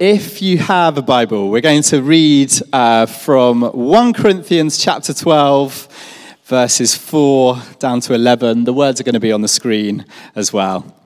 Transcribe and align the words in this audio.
if 0.00 0.40
you 0.40 0.56
have 0.56 0.96
a 0.96 1.02
Bible, 1.02 1.50
we're 1.50 1.60
going 1.60 1.82
to 1.82 2.00
read 2.00 2.50
uh, 2.72 3.04
from 3.04 3.60
1 3.60 4.14
Corinthians 4.14 4.78
chapter 4.78 5.12
12, 5.12 6.38
verses 6.44 6.94
4 6.96 7.58
down 7.78 8.00
to 8.00 8.14
11. 8.14 8.64
The 8.64 8.72
words 8.72 8.98
are 8.98 9.04
going 9.04 9.12
to 9.12 9.20
be 9.20 9.30
on 9.30 9.42
the 9.42 9.46
screen 9.46 10.06
as 10.34 10.54
well. 10.54 10.96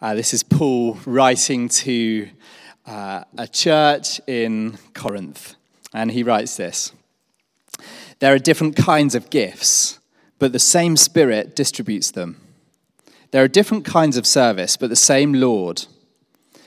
Uh, 0.00 0.14
this 0.14 0.32
is 0.32 0.44
Paul 0.44 0.96
writing 1.06 1.68
to 1.68 2.28
uh, 2.86 3.24
a 3.36 3.48
church 3.48 4.20
in 4.28 4.78
Corinth, 4.94 5.56
and 5.92 6.12
he 6.12 6.22
writes 6.22 6.56
this. 6.56 6.92
There 8.20 8.34
are 8.34 8.38
different 8.38 8.76
kinds 8.76 9.14
of 9.14 9.30
gifts, 9.30 9.98
but 10.38 10.52
the 10.52 10.58
same 10.58 10.96
Spirit 10.96 11.56
distributes 11.56 12.10
them. 12.10 12.40
There 13.30 13.42
are 13.42 13.48
different 13.48 13.84
kinds 13.84 14.16
of 14.16 14.26
service, 14.26 14.76
but 14.76 14.90
the 14.90 14.96
same 14.96 15.32
Lord. 15.32 15.86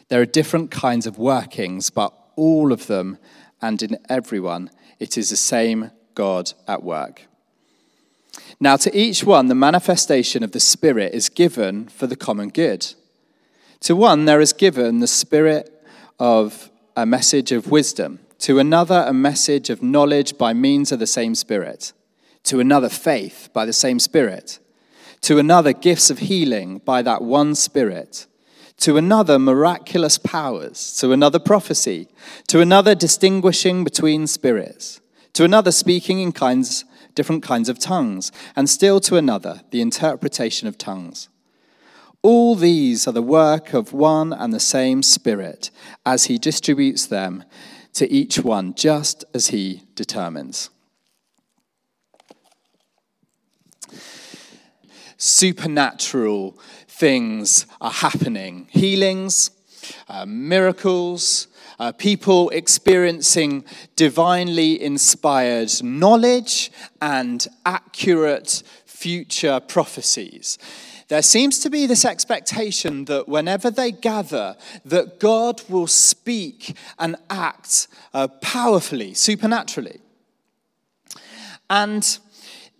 There 0.09 0.21
are 0.21 0.25
different 0.25 0.71
kinds 0.71 1.05
of 1.05 1.17
workings, 1.17 1.89
but 1.89 2.11
all 2.35 2.71
of 2.71 2.87
them 2.87 3.17
and 3.61 3.81
in 3.81 3.97
everyone, 4.09 4.71
it 4.99 5.17
is 5.17 5.29
the 5.29 5.37
same 5.37 5.91
God 6.15 6.53
at 6.67 6.83
work. 6.83 7.27
Now, 8.59 8.75
to 8.77 8.95
each 8.97 9.23
one, 9.23 9.47
the 9.47 9.55
manifestation 9.55 10.43
of 10.43 10.53
the 10.53 10.59
Spirit 10.59 11.13
is 11.13 11.29
given 11.29 11.87
for 11.87 12.07
the 12.07 12.15
common 12.15 12.49
good. 12.49 12.93
To 13.81 13.95
one, 13.95 14.25
there 14.25 14.41
is 14.41 14.53
given 14.53 14.99
the 14.99 15.07
Spirit 15.07 15.69
of 16.19 16.71
a 16.95 17.05
message 17.05 17.51
of 17.51 17.69
wisdom 17.69 18.19
to 18.43 18.59
another, 18.59 19.05
a 19.07 19.13
message 19.13 19.69
of 19.69 19.81
knowledge 19.81 20.37
by 20.37 20.51
means 20.51 20.91
of 20.91 20.99
the 20.99 21.07
same 21.07 21.33
Spirit. 21.33 21.93
To 22.43 22.59
another, 22.59 22.89
faith 22.89 23.47
by 23.53 23.65
the 23.65 23.71
same 23.71 23.99
Spirit. 23.99 24.59
To 25.21 25.39
another, 25.39 25.71
gifts 25.71 26.09
of 26.09 26.19
healing 26.19 26.79
by 26.79 27.03
that 27.03 27.21
one 27.21 27.55
Spirit. 27.55 28.27
To 28.79 28.97
another, 28.97 29.39
miraculous 29.39 30.17
powers. 30.17 30.93
To 30.97 31.13
another, 31.13 31.39
prophecy. 31.39 32.09
To 32.49 32.59
another, 32.59 32.95
distinguishing 32.95 33.85
between 33.85 34.27
spirits. 34.27 34.99
To 35.35 35.45
another, 35.45 35.71
speaking 35.71 36.19
in 36.19 36.33
kinds, 36.33 36.83
different 37.15 37.43
kinds 37.43 37.69
of 37.69 37.79
tongues. 37.79 38.33
And 38.57 38.69
still 38.69 38.99
to 39.01 39.15
another, 39.15 39.61
the 39.71 39.79
interpretation 39.79 40.67
of 40.67 40.77
tongues. 40.77 41.29
All 42.21 42.55
these 42.55 43.07
are 43.07 43.13
the 43.13 43.21
work 43.21 43.73
of 43.73 43.93
one 43.93 44.33
and 44.33 44.53
the 44.53 44.59
same 44.59 45.01
Spirit, 45.01 45.71
as 46.05 46.25
He 46.25 46.37
distributes 46.37 47.05
them 47.05 47.45
to 47.93 48.11
each 48.11 48.39
one 48.39 48.73
just 48.73 49.23
as 49.33 49.47
he 49.47 49.83
determines. 49.95 50.69
Supernatural 55.17 56.57
things 56.87 57.65
are 57.79 57.91
happening 57.91 58.67
healings, 58.71 59.51
uh, 60.09 60.25
miracles, 60.25 61.47
uh, 61.79 61.91
people 61.91 62.49
experiencing 62.49 63.63
divinely 63.95 64.81
inspired 64.81 65.71
knowledge 65.83 66.71
and 67.01 67.47
accurate 67.65 68.63
future 68.85 69.59
prophecies 69.59 70.57
there 71.13 71.21
seems 71.21 71.59
to 71.59 71.69
be 71.69 71.85
this 71.85 72.05
expectation 72.05 73.05
that 73.05 73.29
whenever 73.29 73.69
they 73.69 73.91
gather, 73.91 74.57
that 74.83 75.19
God 75.19 75.61
will 75.69 75.85
speak 75.85 76.75
and 76.97 77.17
act 77.29 77.87
uh, 78.15 78.27
powerfully, 78.41 79.13
supernaturally. 79.13 79.99
And 81.69 82.17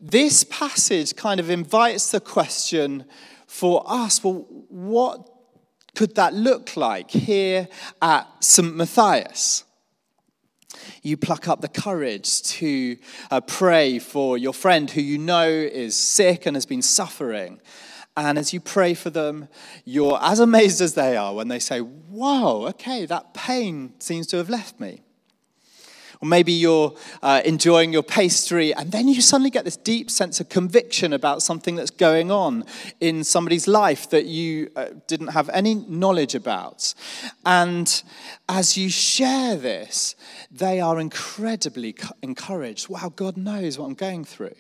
this 0.02 0.44
passage 0.46 1.16
kind 1.16 1.40
of 1.40 1.52
invites 1.52 2.10
the 2.10 2.20
question 2.20 3.06
for 3.46 3.84
us 3.86 4.24
well, 4.24 4.48
what 4.68 5.30
could 5.94 6.16
that 6.16 6.34
look 6.34 6.76
like 6.76 7.12
here 7.12 7.68
at 8.02 8.26
St. 8.44 8.76
Matthias? 8.76 9.64
You 11.04 11.18
pluck 11.18 11.48
up 11.48 11.62
the 11.62 11.68
courage 11.68 12.42
to 12.42 12.98
uh, 13.30 13.42
pray 13.42 14.00
for 14.00 14.40
your 14.40 14.56
friend 14.56 14.90
who 14.90 15.02
you 15.02 15.20
know 15.20 15.48
is 15.48 15.96
sick 15.96 16.48
and 16.48 16.56
has 16.56 16.66
been 16.66 16.82
suffering 16.82 17.60
and 18.16 18.38
as 18.38 18.54
you 18.54 18.60
pray 18.60 18.94
for 18.94 19.10
them, 19.10 19.48
you're 19.86 20.20
as 20.22 20.40
amazed 20.40 20.82
as 20.82 20.94
they 20.94 21.18
are 21.18 21.34
when 21.34 21.48
they 21.48 21.60
say, 21.60 21.80
Whoa, 21.80 22.68
okay, 22.68 23.06
that 23.06 23.34
pain 23.34 23.94
seems 24.00 24.28
to 24.28 24.38
have 24.38 24.50
left 24.50 24.80
me. 24.80 25.02
Or 26.22 26.28
maybe 26.28 26.54
you're 26.54 26.96
uh, 27.22 27.42
enjoying 27.44 27.92
your 27.92 28.04
pastry, 28.04 28.74
and 28.74 28.92
then 28.94 29.10
you 29.10 29.20
suddenly 29.20 29.50
get 29.50 29.66
this 29.66 29.76
deep 29.76 30.10
sense 30.10 30.40
of 30.40 30.48
conviction 30.48 31.12
about 31.12 31.42
something 31.42 31.76
that's 31.76 31.92
going 31.92 32.32
on 32.32 32.64
in 33.02 33.26
somebody's 33.26 33.68
life 33.68 34.10
that 34.12 34.26
you 34.26 34.72
uh, 34.78 34.90
didn't 35.08 35.30
have 35.30 35.50
any 35.50 35.76
knowledge 35.76 36.34
about. 36.34 36.94
And 37.46 38.04
as 38.48 38.78
you 38.78 38.90
share 38.90 39.58
this, 39.58 40.16
they 40.50 40.80
are 40.80 40.98
incredibly 40.98 41.94
encouraged. 42.22 42.88
Wow, 42.88 43.12
God 43.14 43.36
knows 43.36 43.78
what 43.78 43.88
I'm 43.88 43.96
going 43.96 44.24
through. 44.24 44.56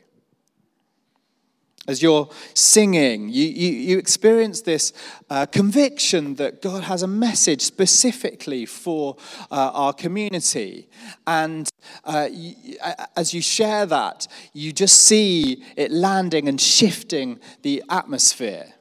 As 1.85 2.01
you're 2.01 2.29
singing, 2.53 3.27
you, 3.27 3.43
you, 3.45 3.69
you 3.71 3.97
experience 3.97 4.61
this 4.61 4.93
uh, 5.29 5.45
conviction 5.45 6.35
that 6.35 6.61
God 6.61 6.83
has 6.85 7.03
a 7.03 7.07
message 7.07 7.61
specifically 7.61 8.65
for 8.65 9.17
uh, 9.51 9.71
our 9.73 9.91
community. 9.91 10.87
And 11.27 11.69
uh, 12.05 12.29
you, 12.31 12.77
as 13.17 13.33
you 13.33 13.41
share 13.41 13.85
that, 13.85 14.27
you 14.53 14.71
just 14.71 15.01
see 15.01 15.61
it 15.75 15.91
landing 15.91 16.47
and 16.47 16.59
shifting 16.59 17.39
the 17.63 17.83
atmosphere. 17.89 18.73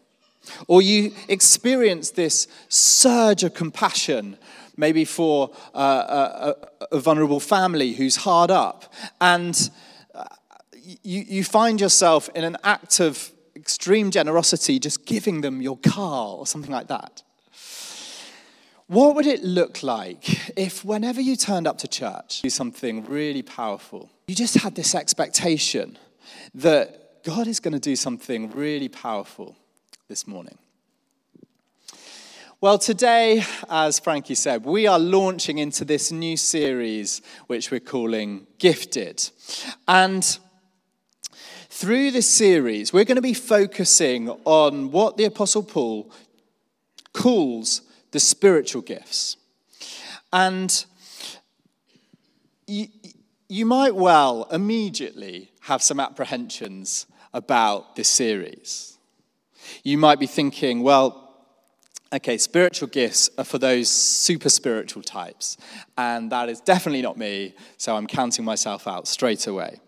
Or 0.69 0.81
you 0.81 1.13
experience 1.29 2.11
this 2.11 2.47
surge 2.69 3.43
of 3.43 3.55
compassion, 3.55 4.37
maybe 4.77 5.05
for 5.05 5.51
uh, 5.75 6.55
a, 6.91 6.97
a 6.97 7.01
vulnerable 7.01 7.41
family 7.41 7.95
who's 7.95 8.17
hard 8.17 8.53
up. 8.53 8.93
And 9.21 9.71
you, 11.03 11.21
you 11.21 11.45
find 11.45 11.81
yourself 11.81 12.29
in 12.35 12.45
an 12.45 12.57
act 12.65 13.01
of 13.01 13.31
extreme 13.57 14.11
generosity, 14.11 14.79
just 14.79 15.07
giving 15.07 15.41
them 15.41 15.63
your 15.63 15.79
car 15.79 16.37
or 16.37 16.47
something 16.47 16.73
like 16.73 16.89
that. 16.89 17.23
What 18.87 19.15
would 19.15 19.27
it 19.27 19.43
look 19.43 19.83
like 19.83 20.59
if, 20.59 20.85
whenever 20.85 21.21
you 21.21 21.37
turned 21.37 21.67
up 21.67 21.79
to 21.79 21.89
church, 21.89 22.43
do 22.43 22.51
something 22.51 23.05
really 23.07 23.43
powerful, 23.43 24.11
you 24.27 24.35
just 24.35 24.55
had 24.57 24.75
this 24.75 24.95
expectation 24.95 25.99
that 26.55 27.23
God 27.25 27.47
is 27.47 27.61
going 27.61 27.73
to 27.73 27.81
do 27.81 27.97
something 27.97 28.51
really 28.51 28.89
powerful 28.89 29.57
this 30.09 30.27
morning? 30.27 30.59
Well, 32.61 32.79
today, 32.79 33.43
as 33.69 33.99
Frankie 33.99 34.37
said, 34.37 34.65
we 34.65 34.87
are 34.87 34.99
launching 34.99 35.59
into 35.59 35.85
this 35.85 36.13
new 36.13 36.37
series 36.37 37.21
which 37.49 37.73
we're 37.73 37.81
calling 37.81 38.47
Gifted. 38.59 39.31
And 39.89 40.39
through 41.83 42.13
this 42.13 42.31
series, 42.31 42.93
we're 42.93 43.05
going 43.05 43.17
to 43.17 43.21
be 43.21 43.35
focusing 43.35 44.29
on 44.45 44.93
what 44.93 45.17
the 45.17 45.25
Apostle 45.25 45.65
Paul 45.65 46.13
calls 47.13 47.83
the 48.13 48.21
spiritual 48.21 48.83
gifts. 48.83 49.37
And 50.33 50.87
you, 52.69 52.87
you 53.49 53.67
might 53.67 53.97
well 53.97 54.47
immediately 54.53 55.51
have 55.63 55.83
some 55.83 55.99
apprehensions 55.99 57.07
about 57.35 57.97
this 57.97 58.07
series. 58.07 58.97
You 59.83 59.99
might 59.99 60.21
be 60.21 60.29
thinking, 60.29 60.85
well, 60.85 61.35
okay, 62.13 62.39
spiritual 62.39 62.91
gifts 62.91 63.29
are 63.37 63.45
for 63.45 63.59
those 63.59 63.91
super 63.91 64.51
spiritual 64.51 65.03
types, 65.03 65.57
and 65.99 66.31
that 66.31 66.49
is 66.49 66.61
definitely 66.61 67.03
not 67.03 67.19
me, 67.19 67.57
so 67.77 67.97
I'm 67.97 68.07
counting 68.07 68.45
myself 68.45 68.87
out 68.87 69.09
straight 69.09 69.49
away. 69.49 69.81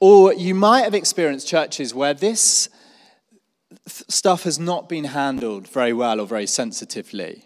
Or 0.00 0.32
you 0.32 0.54
might 0.54 0.82
have 0.82 0.94
experienced 0.94 1.46
churches 1.46 1.94
where 1.94 2.14
this 2.14 2.68
stuff 3.86 4.44
has 4.44 4.58
not 4.58 4.88
been 4.88 5.04
handled 5.04 5.68
very 5.68 5.92
well 5.92 6.20
or 6.20 6.26
very 6.26 6.46
sensitively. 6.46 7.44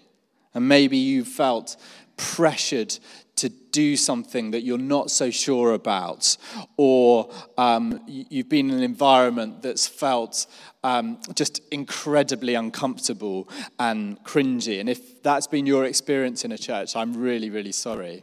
And 0.55 0.69
maybe 0.69 0.97
you 0.97 1.25
felt 1.25 1.77
pressured 2.17 2.97
to 3.37 3.49
do 3.49 3.97
something 3.97 4.53
that 4.53 4.63
you're 4.63 4.79
not 4.79 5.11
so 5.11 5.29
sure 5.29 5.75
about, 5.75 6.37
or 6.77 7.29
um, 7.59 8.01
you've 8.07 8.49
been 8.49 8.71
in 8.71 8.77
an 8.77 8.83
environment 8.85 9.61
that's 9.63 9.89
felt 9.89 10.47
um, 10.85 11.19
just 11.35 11.61
incredibly 11.73 12.55
uncomfortable 12.55 13.49
and 13.81 14.23
cringy. 14.23 14.79
And 14.79 14.89
if 14.89 15.21
that's 15.25 15.49
been 15.49 15.67
your 15.67 15.85
experience 15.85 16.45
in 16.45 16.53
a 16.53 16.59
church, 16.59 16.95
I'm 16.95 17.15
really, 17.17 17.51
really 17.51 17.73
sorry. 17.73 18.23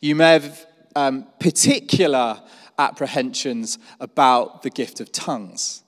You 0.00 0.16
may 0.16 0.32
have 0.32 0.66
um, 0.96 1.28
particular 1.38 2.42
apprehensions 2.82 3.78
about 4.00 4.62
the 4.62 4.70
gift 4.70 5.00
of 5.00 5.12
tongues. 5.12 5.82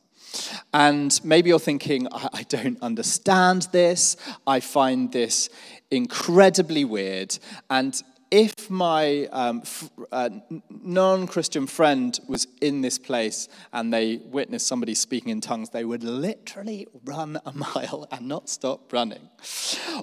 And 0.72 1.18
maybe 1.22 1.50
you're 1.50 1.58
thinking, 1.58 2.08
I 2.12 2.44
don't 2.48 2.80
understand 2.82 3.68
this. 3.72 4.16
I 4.46 4.60
find 4.60 5.12
this 5.12 5.48
incredibly 5.90 6.84
weird. 6.84 7.38
And 7.70 8.00
if 8.30 8.68
my 8.68 9.28
um, 9.30 9.60
f- 9.62 9.90
uh, 10.10 10.28
non 10.68 11.28
Christian 11.28 11.68
friend 11.68 12.18
was 12.26 12.48
in 12.60 12.80
this 12.80 12.98
place 12.98 13.48
and 13.72 13.94
they 13.94 14.16
witnessed 14.16 14.66
somebody 14.66 14.94
speaking 14.94 15.30
in 15.30 15.40
tongues, 15.40 15.70
they 15.70 15.84
would 15.84 16.02
literally 16.02 16.88
run 17.04 17.38
a 17.46 17.52
mile 17.52 18.08
and 18.12 18.26
not 18.26 18.48
stop 18.48 18.92
running. 18.92 19.28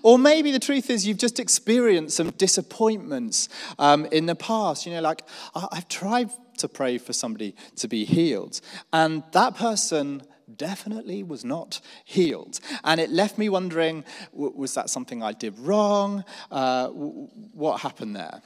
Or 0.01 0.17
maybe 0.17 0.53
the 0.53 0.59
truth 0.59 0.89
is 0.89 1.05
you've 1.05 1.17
just 1.17 1.41
experienced 1.41 2.15
some 2.15 2.29
disappointments 2.31 3.49
um, 3.77 4.05
in 4.13 4.27
the 4.27 4.35
past. 4.35 4.85
You 4.85 4.93
know, 4.93 5.01
like, 5.01 5.23
I've 5.53 5.89
tried 5.89 6.29
to 6.57 6.67
pray 6.67 6.97
for 6.97 7.13
somebody 7.13 7.55
to 7.77 7.87
be 7.87 8.05
healed, 8.05 8.61
and 8.91 9.23
that 9.31 9.55
person 9.55 10.23
definitely 10.57 11.23
was 11.23 11.45
not 11.45 11.79
healed. 12.03 12.59
And 12.83 12.99
it 12.99 13.09
left 13.09 13.37
me 13.37 13.49
wondering 13.49 14.03
was 14.33 14.73
that 14.73 14.89
something 14.89 15.23
I 15.23 15.33
did 15.33 15.57
wrong? 15.59 16.23
Uh, 16.49 16.89
what 16.89 17.81
happened 17.81 18.15
there? 18.15 18.41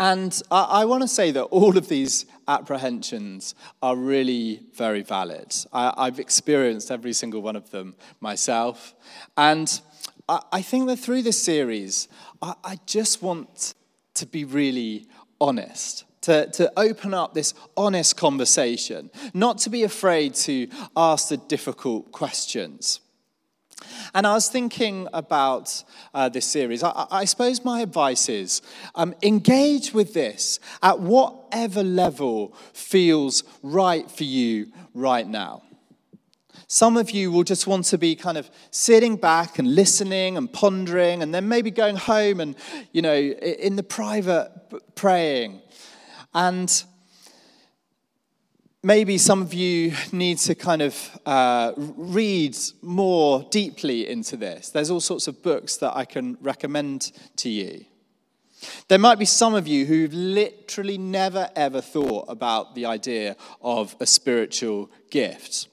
And 0.00 0.40
I, 0.50 0.62
I 0.62 0.84
want 0.84 1.02
to 1.02 1.08
say 1.08 1.30
that 1.32 1.44
all 1.44 1.76
of 1.76 1.88
these 1.88 2.26
apprehensions 2.48 3.54
are 3.82 3.94
really 3.94 4.60
very 4.74 5.02
valid. 5.02 5.54
I, 5.72 6.06
have 6.06 6.18
experienced 6.18 6.90
every 6.90 7.12
single 7.12 7.42
one 7.42 7.56
of 7.56 7.70
them 7.70 7.94
myself. 8.20 8.94
And 9.36 9.80
I, 10.28 10.40
I 10.50 10.62
think 10.62 10.88
that 10.88 10.96
through 10.96 11.22
this 11.22 11.40
series, 11.40 12.08
I, 12.40 12.54
I 12.64 12.78
just 12.86 13.22
want 13.22 13.74
to 14.14 14.26
be 14.26 14.44
really 14.44 15.06
honest 15.40 16.04
to, 16.22 16.46
to 16.52 16.72
open 16.76 17.14
up 17.14 17.34
this 17.34 17.54
honest 17.76 18.16
conversation, 18.16 19.10
not 19.34 19.58
to 19.58 19.70
be 19.70 19.82
afraid 19.82 20.34
to 20.34 20.68
ask 20.96 21.28
the 21.28 21.36
difficult 21.36 22.10
questions. 22.12 23.00
And 24.14 24.26
I 24.26 24.34
was 24.34 24.48
thinking 24.48 25.08
about 25.12 25.82
uh, 26.14 26.28
this 26.28 26.46
series. 26.46 26.82
I, 26.82 27.06
I, 27.10 27.24
suppose 27.24 27.64
my 27.64 27.80
advice 27.80 28.28
is 28.28 28.62
um, 28.94 29.14
engage 29.22 29.92
with 29.92 30.14
this 30.14 30.60
at 30.82 31.00
whatever 31.00 31.82
level 31.82 32.54
feels 32.72 33.42
right 33.62 34.08
for 34.10 34.24
you 34.24 34.72
right 34.94 35.26
now. 35.26 35.62
Some 36.68 36.96
of 36.96 37.10
you 37.10 37.30
will 37.30 37.44
just 37.44 37.66
want 37.66 37.84
to 37.86 37.98
be 37.98 38.14
kind 38.14 38.38
of 38.38 38.50
sitting 38.70 39.16
back 39.16 39.58
and 39.58 39.74
listening 39.74 40.36
and 40.36 40.50
pondering, 40.50 41.22
and 41.22 41.34
then 41.34 41.46
maybe 41.48 41.70
going 41.70 41.96
home 41.96 42.40
and, 42.40 42.56
you 42.92 43.02
know, 43.02 43.14
in 43.14 43.76
the 43.76 43.82
private 43.82 44.50
praying. 44.94 45.60
And 46.34 46.84
maybe 48.82 49.18
some 49.18 49.42
of 49.42 49.54
you 49.54 49.94
need 50.12 50.38
to 50.38 50.54
kind 50.54 50.82
of 50.82 51.20
uh, 51.24 51.72
read 51.76 52.56
more 52.80 53.46
deeply 53.50 54.08
into 54.08 54.36
this. 54.36 54.70
There's 54.70 54.90
all 54.90 55.00
sorts 55.00 55.28
of 55.28 55.42
books 55.42 55.76
that 55.78 55.96
I 55.96 56.04
can 56.04 56.36
recommend 56.40 57.12
to 57.36 57.48
you. 57.48 57.84
There 58.88 58.98
might 58.98 59.18
be 59.18 59.24
some 59.24 59.54
of 59.54 59.66
you 59.66 59.86
who've 59.86 60.14
literally 60.14 60.96
never 60.96 61.50
ever 61.56 61.80
thought 61.80 62.26
about 62.28 62.74
the 62.74 62.86
idea 62.86 63.36
of 63.60 63.96
a 63.98 64.06
spiritual 64.06 64.90
gift. 65.10 65.68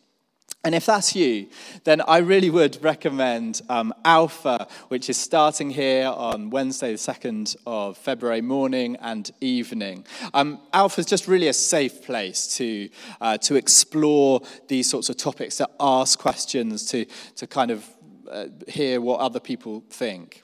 And 0.66 0.76
if 0.76 0.86
that's 0.86 1.16
you, 1.16 1.48
then 1.86 2.02
I 2.02 2.18
really 2.18 2.50
would 2.50 2.84
recommend 2.84 3.62
um, 3.70 3.94
Alpha, 4.04 4.68
which 4.90 5.10
is 5.10 5.16
starting 5.16 5.70
here 5.70 6.08
on 6.08 6.50
Wednesday, 6.50 6.92
the 6.92 6.98
2nd 6.98 7.56
of 7.66 7.98
February 7.98 8.42
morning 8.42 8.98
and 9.00 9.32
evening. 9.40 10.06
Um, 10.34 10.60
Alpha 10.74 11.00
is 11.00 11.06
just 11.06 11.30
really 11.30 11.48
a 11.48 11.54
safe 11.54 12.04
place 12.04 12.58
to, 12.58 12.90
uh, 13.22 13.38
to 13.38 13.56
explore 13.56 14.42
these 14.68 14.90
sorts 14.90 15.08
of 15.08 15.16
topics, 15.16 15.56
to 15.58 15.70
ask 15.80 16.20
questions, 16.20 16.86
to, 16.88 17.06
to 17.38 17.48
kind 17.48 17.72
of 17.72 17.86
uh, 18.30 18.48
hear 18.68 19.00
what 19.00 19.22
other 19.22 19.40
people 19.40 19.86
think. 19.90 20.44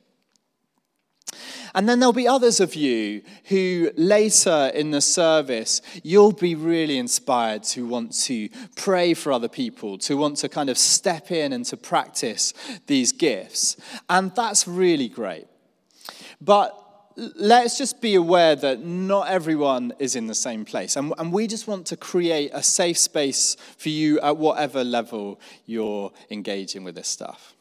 And 1.73 1.87
then 1.87 1.99
there'll 1.99 2.13
be 2.13 2.27
others 2.27 2.59
of 2.59 2.75
you 2.75 3.21
who 3.45 3.91
later 3.95 4.71
in 4.73 4.91
the 4.91 5.01
service, 5.01 5.81
you'll 6.03 6.31
be 6.31 6.55
really 6.55 6.97
inspired 6.97 7.63
to 7.63 7.85
want 7.87 8.13
to 8.23 8.49
pray 8.75 9.13
for 9.13 9.31
other 9.31 9.49
people, 9.49 9.97
to 9.99 10.15
want 10.17 10.37
to 10.37 10.49
kind 10.49 10.69
of 10.69 10.77
step 10.77 11.31
in 11.31 11.53
and 11.53 11.65
to 11.65 11.77
practice 11.77 12.53
these 12.87 13.11
gifts. 13.11 13.77
And 14.09 14.33
that's 14.35 14.67
really 14.67 15.09
great. 15.09 15.47
But 16.41 16.81
let's 17.15 17.77
just 17.77 18.01
be 18.01 18.15
aware 18.15 18.55
that 18.55 18.81
not 18.81 19.27
everyone 19.29 19.93
is 19.99 20.15
in 20.15 20.27
the 20.27 20.35
same 20.35 20.65
place. 20.65 20.95
And, 20.95 21.13
and, 21.17 21.31
we 21.31 21.47
just 21.47 21.67
want 21.67 21.85
to 21.87 21.97
create 21.97 22.51
a 22.53 22.61
safe 22.61 22.97
space 22.97 23.55
for 23.77 23.89
you 23.89 24.19
at 24.19 24.37
whatever 24.37 24.83
level 24.83 25.39
you're 25.65 26.11
engaging 26.29 26.83
with 26.83 26.95
this 26.95 27.07
stuff. 27.07 27.53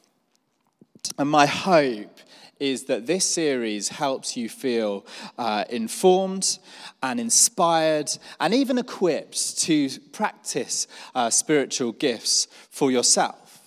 And 1.19 1.31
my 1.31 1.47
hope 1.47 2.19
is 2.61 2.85
that 2.85 3.07
this 3.07 3.29
series 3.29 3.89
helps 3.89 4.37
you 4.37 4.49
feel 4.49 5.05
uh, 5.39 5.65
informed 5.71 6.59
and 7.03 7.21
inspired 7.21 8.11
and 8.41 8.55
even 8.55 8.79
equipped 8.79 9.59
to 9.59 9.89
practice 10.13 10.87
uh, 11.15 11.31
spiritual 11.31 11.93
gifts 11.93 12.47
for 12.71 12.91
yourself. 12.91 13.61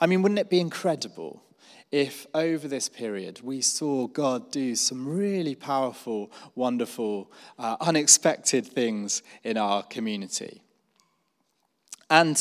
I 0.00 0.06
mean, 0.06 0.22
wouldn't 0.22 0.40
it 0.40 0.50
be 0.50 0.60
incredible 0.60 1.42
if 1.90 2.26
over 2.34 2.66
this 2.66 2.88
period 2.88 3.40
we 3.42 3.60
saw 3.60 4.06
God 4.08 4.50
do 4.50 4.74
some 4.74 5.06
really 5.06 5.54
powerful, 5.54 6.32
wonderful, 6.54 7.30
uh, 7.58 7.76
unexpected 7.80 8.66
things 8.66 9.22
in 9.44 9.56
our 9.56 9.82
community? 9.84 10.62
And 12.10 12.36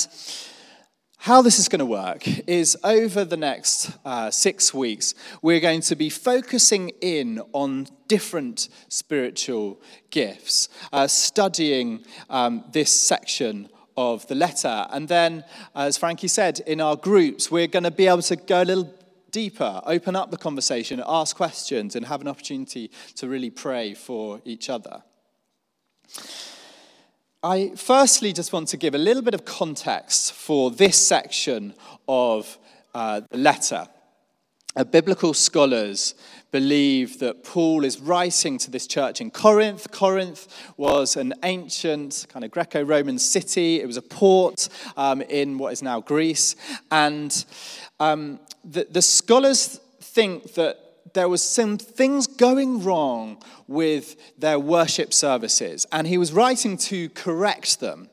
how 1.22 1.44
this 1.44 1.60
is 1.60 1.70
going 1.70 1.78
to 1.78 1.86
work 1.86 2.28
is 2.50 2.76
over 2.84 3.24
the 3.24 3.38
next 3.38 3.96
uh, 4.04 4.32
six 4.32 4.74
weeks, 4.74 5.14
we're 5.44 5.60
going 5.60 5.82
to 5.82 5.96
be 5.96 6.10
focusing 6.10 6.90
in 7.00 7.40
on 7.54 7.86
different 8.08 8.70
spiritual 8.90 9.80
gifts, 10.10 10.68
uh, 10.92 11.06
studying 11.06 12.04
um, 12.32 12.64
this 12.72 12.90
section 12.90 13.70
of 13.96 14.26
the 14.30 14.34
letter. 14.34 14.88
And 14.90 15.08
then, 15.08 15.44
as 15.76 15.96
Frankie 15.96 16.28
said, 16.28 16.60
in 16.62 16.82
our 16.82 16.96
groups, 16.96 17.52
we're 17.52 17.68
going 17.68 17.84
to 17.84 17.92
be 17.92 18.08
able 18.08 18.24
to 18.24 18.36
go 18.36 18.64
a 18.64 18.66
little 18.66 18.92
deeper, 19.30 19.80
open 19.86 20.16
up 20.16 20.32
the 20.32 20.38
conversation, 20.38 21.04
ask 21.06 21.36
questions, 21.36 21.96
and 21.96 22.08
have 22.08 22.22
an 22.22 22.28
opportunity 22.30 22.90
to 23.18 23.28
really 23.28 23.52
pray 23.52 23.94
for 23.94 24.42
each 24.44 24.72
other. 24.72 25.04
I 27.44 27.72
firstly 27.76 28.34
just 28.34 28.54
want 28.54 28.68
to 28.68 28.78
give 28.78 28.94
a 28.94 29.00
little 29.00 29.24
bit 29.24 29.34
of 29.34 29.46
context 29.46 30.32
for 30.32 30.70
this 30.70 30.96
section 30.96 31.74
of 32.08 32.60
uh, 32.94 33.22
the 33.32 33.38
letter. 33.40 33.88
Uh, 34.76 34.84
biblical 34.84 35.34
scholars 35.34 36.14
believe 36.52 37.18
that 37.18 37.44
Paul 37.44 37.84
is 37.84 38.00
writing 38.00 38.60
to 38.60 38.70
this 38.70 38.86
church 38.86 39.22
in 39.22 39.32
Corinth. 39.32 39.90
Corinth 39.90 40.48
was 40.78 41.16
an 41.18 41.34
ancient 41.42 42.28
kind 42.30 42.46
of 42.46 42.52
Greco 42.52 42.84
Roman 42.84 43.18
city, 43.18 43.82
it 43.82 43.88
was 43.88 43.98
a 43.98 44.04
port 44.04 44.70
um, 44.96 45.24
in 45.24 45.58
what 45.58 45.74
is 45.74 45.82
now 45.82 46.00
Greece. 46.00 46.56
And 46.92 47.44
um, 48.00 48.40
the, 48.64 48.86
the 48.88 49.02
scholars 49.02 49.80
think 50.00 50.54
that 50.54 50.78
there 51.14 51.30
was 51.30 51.44
some 51.44 51.78
things 51.78 52.28
going 52.28 52.84
wrong 52.84 53.42
with 53.68 54.16
their 54.40 54.60
worship 54.60 55.14
services, 55.14 55.86
and 55.92 56.08
he 56.08 56.18
was 56.18 56.32
writing 56.32 56.78
to 56.78 57.10
correct 57.10 57.80
them. 57.80 58.10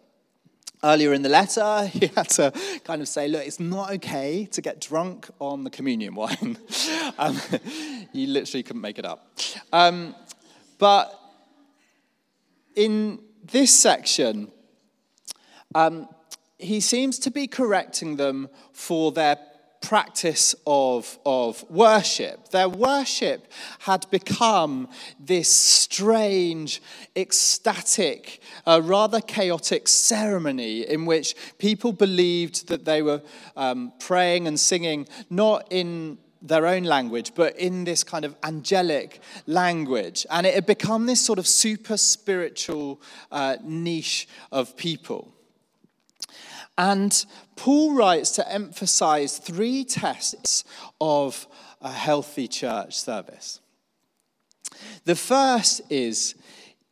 Earlier 0.82 1.12
in 1.12 1.22
the 1.22 1.28
letter, 1.28 1.86
he 1.92 2.06
had 2.08 2.28
to 2.30 2.52
kind 2.84 3.02
of 3.02 3.08
say, 3.08 3.28
Look, 3.28 3.44
it's 3.44 3.60
not 3.60 3.90
okay 3.94 4.46
to 4.52 4.60
get 4.60 4.80
drunk 4.80 5.28
on 5.40 5.64
the 5.64 5.70
communion 5.70 6.14
wine. 6.14 6.58
um, 7.18 7.40
he 8.12 8.26
literally 8.26 8.62
couldn't 8.62 8.82
make 8.82 8.98
it 8.98 9.04
up. 9.04 9.32
Um, 9.72 10.14
but 10.78 11.18
in 12.76 13.20
this 13.44 13.74
section, 13.74 14.52
um, 15.74 16.08
he 16.58 16.80
seems 16.80 17.18
to 17.20 17.30
be 17.30 17.46
correcting 17.46 18.16
them 18.16 18.48
for 18.72 19.12
their 19.12 19.36
practice 19.88 20.54
of, 20.66 21.18
of 21.24 21.64
worship. 21.70 22.50
Their 22.50 22.68
worship 22.68 23.50
had 23.78 24.04
become 24.10 24.86
this 25.18 25.48
strange, 25.48 26.82
ecstatic, 27.16 28.42
uh, 28.66 28.82
rather 28.84 29.22
chaotic 29.22 29.88
ceremony 29.88 30.82
in 30.82 31.06
which 31.06 31.34
people 31.56 31.92
believed 31.94 32.68
that 32.68 32.84
they 32.84 33.00
were 33.00 33.22
um, 33.56 33.94
praying 33.98 34.46
and 34.46 34.60
singing 34.60 35.08
not 35.30 35.66
in 35.70 36.18
their 36.42 36.66
own 36.66 36.82
language, 36.82 37.32
but 37.34 37.58
in 37.58 37.84
this 37.84 38.04
kind 38.04 38.26
of 38.26 38.36
angelic 38.42 39.20
language. 39.46 40.26
And 40.30 40.46
it 40.46 40.52
had 40.54 40.66
become 40.66 41.06
this 41.06 41.22
sort 41.22 41.38
of 41.38 41.46
super 41.46 41.96
spiritual 41.96 43.00
uh, 43.32 43.56
niche 43.64 44.28
of 44.52 44.76
people. 44.76 45.32
And 46.78 47.26
Paul 47.56 47.94
writes 47.94 48.30
to 48.32 48.50
emphasize 48.50 49.38
three 49.38 49.84
tests 49.84 50.62
of 51.00 51.48
a 51.82 51.90
healthy 51.90 52.46
church 52.46 52.96
service. 52.96 53.60
The 55.04 55.16
first 55.16 55.80
is 55.90 56.36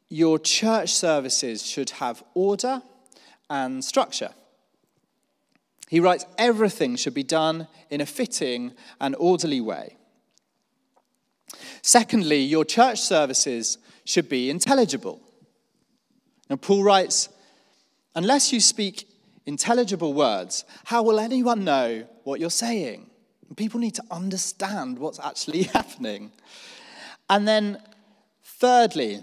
your 0.08 0.40
church 0.40 0.92
services 0.92 1.64
should 1.64 1.90
have 1.90 2.24
order 2.34 2.82
and 3.48 3.84
structure. 3.84 4.30
He 5.88 6.00
writes, 6.00 6.26
everything 6.36 6.96
should 6.96 7.14
be 7.14 7.22
done 7.22 7.68
in 7.88 8.00
a 8.00 8.06
fitting 8.06 8.72
and 9.00 9.14
orderly 9.20 9.60
way. 9.60 9.96
Secondly, 11.82 12.40
your 12.40 12.64
church 12.64 13.00
services 13.00 13.78
should 14.04 14.28
be 14.28 14.50
intelligible. 14.50 15.20
Now, 16.50 16.56
Paul 16.56 16.82
writes, 16.82 17.28
unless 18.16 18.52
you 18.52 18.58
speak 18.58 19.08
intelligible 19.46 20.12
words, 20.12 20.64
how 20.84 21.02
will 21.02 21.18
anyone 21.18 21.64
know 21.64 22.06
what 22.24 22.40
you're 22.40 22.50
saying? 22.50 23.08
People 23.56 23.80
need 23.80 23.94
to 23.94 24.02
understand 24.10 24.98
what's 24.98 25.20
actually 25.20 25.62
happening. 25.74 26.32
And 27.30 27.46
then, 27.46 27.80
thirdly, 28.44 29.20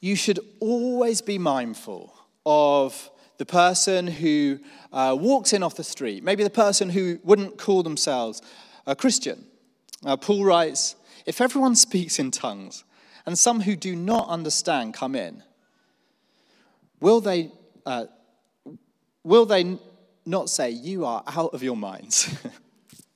you 0.00 0.16
should 0.16 0.40
always 0.60 1.22
be 1.22 1.38
mindful 1.38 2.14
of 2.44 3.10
the 3.38 3.46
person 3.46 4.06
who 4.06 4.60
uh, 4.92 5.16
walks 5.18 5.52
in 5.52 5.62
off 5.62 5.74
the 5.74 5.84
street, 5.84 6.22
maybe 6.22 6.44
the 6.44 6.50
person 6.50 6.90
who 6.90 7.18
wouldn't 7.24 7.58
call 7.58 7.82
themselves 7.82 8.42
a 8.86 8.94
Christian. 8.94 9.44
Uh, 10.04 10.16
Paul 10.16 10.44
writes 10.44 10.96
If 11.26 11.40
everyone 11.40 11.74
speaks 11.74 12.18
in 12.18 12.30
tongues, 12.30 12.84
and 13.26 13.38
some 13.38 13.62
who 13.62 13.76
do 13.76 13.96
not 13.96 14.28
understand 14.28 14.94
come 14.94 15.14
in, 15.14 15.42
will 17.00 17.20
they, 17.20 17.50
uh, 17.86 18.06
will 19.22 19.46
they 19.46 19.78
not 20.26 20.50
say, 20.50 20.70
You 20.70 21.04
are 21.04 21.22
out 21.26 21.54
of 21.54 21.62
your 21.62 21.76
minds? 21.76 22.34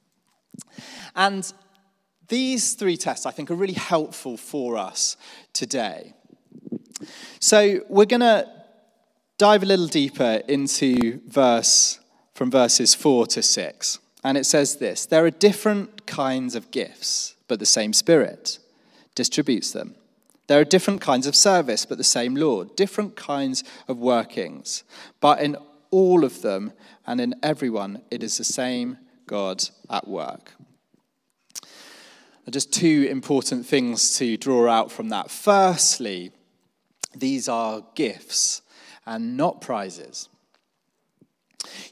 and 1.16 1.52
these 2.28 2.74
three 2.74 2.96
tests, 2.96 3.26
I 3.26 3.30
think, 3.30 3.50
are 3.50 3.54
really 3.54 3.72
helpful 3.74 4.36
for 4.36 4.76
us 4.76 5.16
today. 5.52 6.14
So 7.40 7.80
we're 7.88 8.06
going 8.06 8.20
to 8.20 8.48
dive 9.38 9.62
a 9.62 9.66
little 9.66 9.86
deeper 9.86 10.42
into 10.48 11.20
verse 11.26 12.00
from 12.34 12.50
verses 12.50 12.94
4 12.94 13.26
to 13.28 13.42
6. 13.42 13.98
And 14.24 14.36
it 14.36 14.44
says 14.44 14.76
this 14.76 15.06
There 15.06 15.24
are 15.24 15.30
different 15.30 16.06
kinds 16.06 16.54
of 16.54 16.70
gifts, 16.70 17.34
but 17.46 17.60
the 17.60 17.66
same 17.66 17.92
Spirit 17.92 18.58
distributes 19.14 19.70
them. 19.72 19.94
There 20.48 20.60
are 20.60 20.64
different 20.64 21.00
kinds 21.00 21.26
of 21.26 21.36
service, 21.36 21.84
but 21.84 21.98
the 21.98 22.04
same 22.04 22.34
Lord. 22.34 22.74
Different 22.74 23.16
kinds 23.16 23.62
of 23.86 23.98
workings, 23.98 24.82
but 25.20 25.40
in 25.40 25.56
all 25.90 26.24
of 26.24 26.42
them 26.42 26.72
and 27.06 27.20
in 27.20 27.34
everyone, 27.42 28.02
it 28.10 28.22
is 28.22 28.36
the 28.38 28.44
same 28.44 28.98
God 29.26 29.62
at 29.88 30.08
work. 30.08 30.54
Just 32.50 32.72
two 32.72 33.06
important 33.10 33.66
things 33.66 34.16
to 34.16 34.38
draw 34.38 34.68
out 34.68 34.90
from 34.90 35.10
that. 35.10 35.30
Firstly, 35.30 36.32
these 37.14 37.46
are 37.46 37.84
gifts 37.94 38.62
and 39.04 39.36
not 39.36 39.60
prizes. 39.60 40.30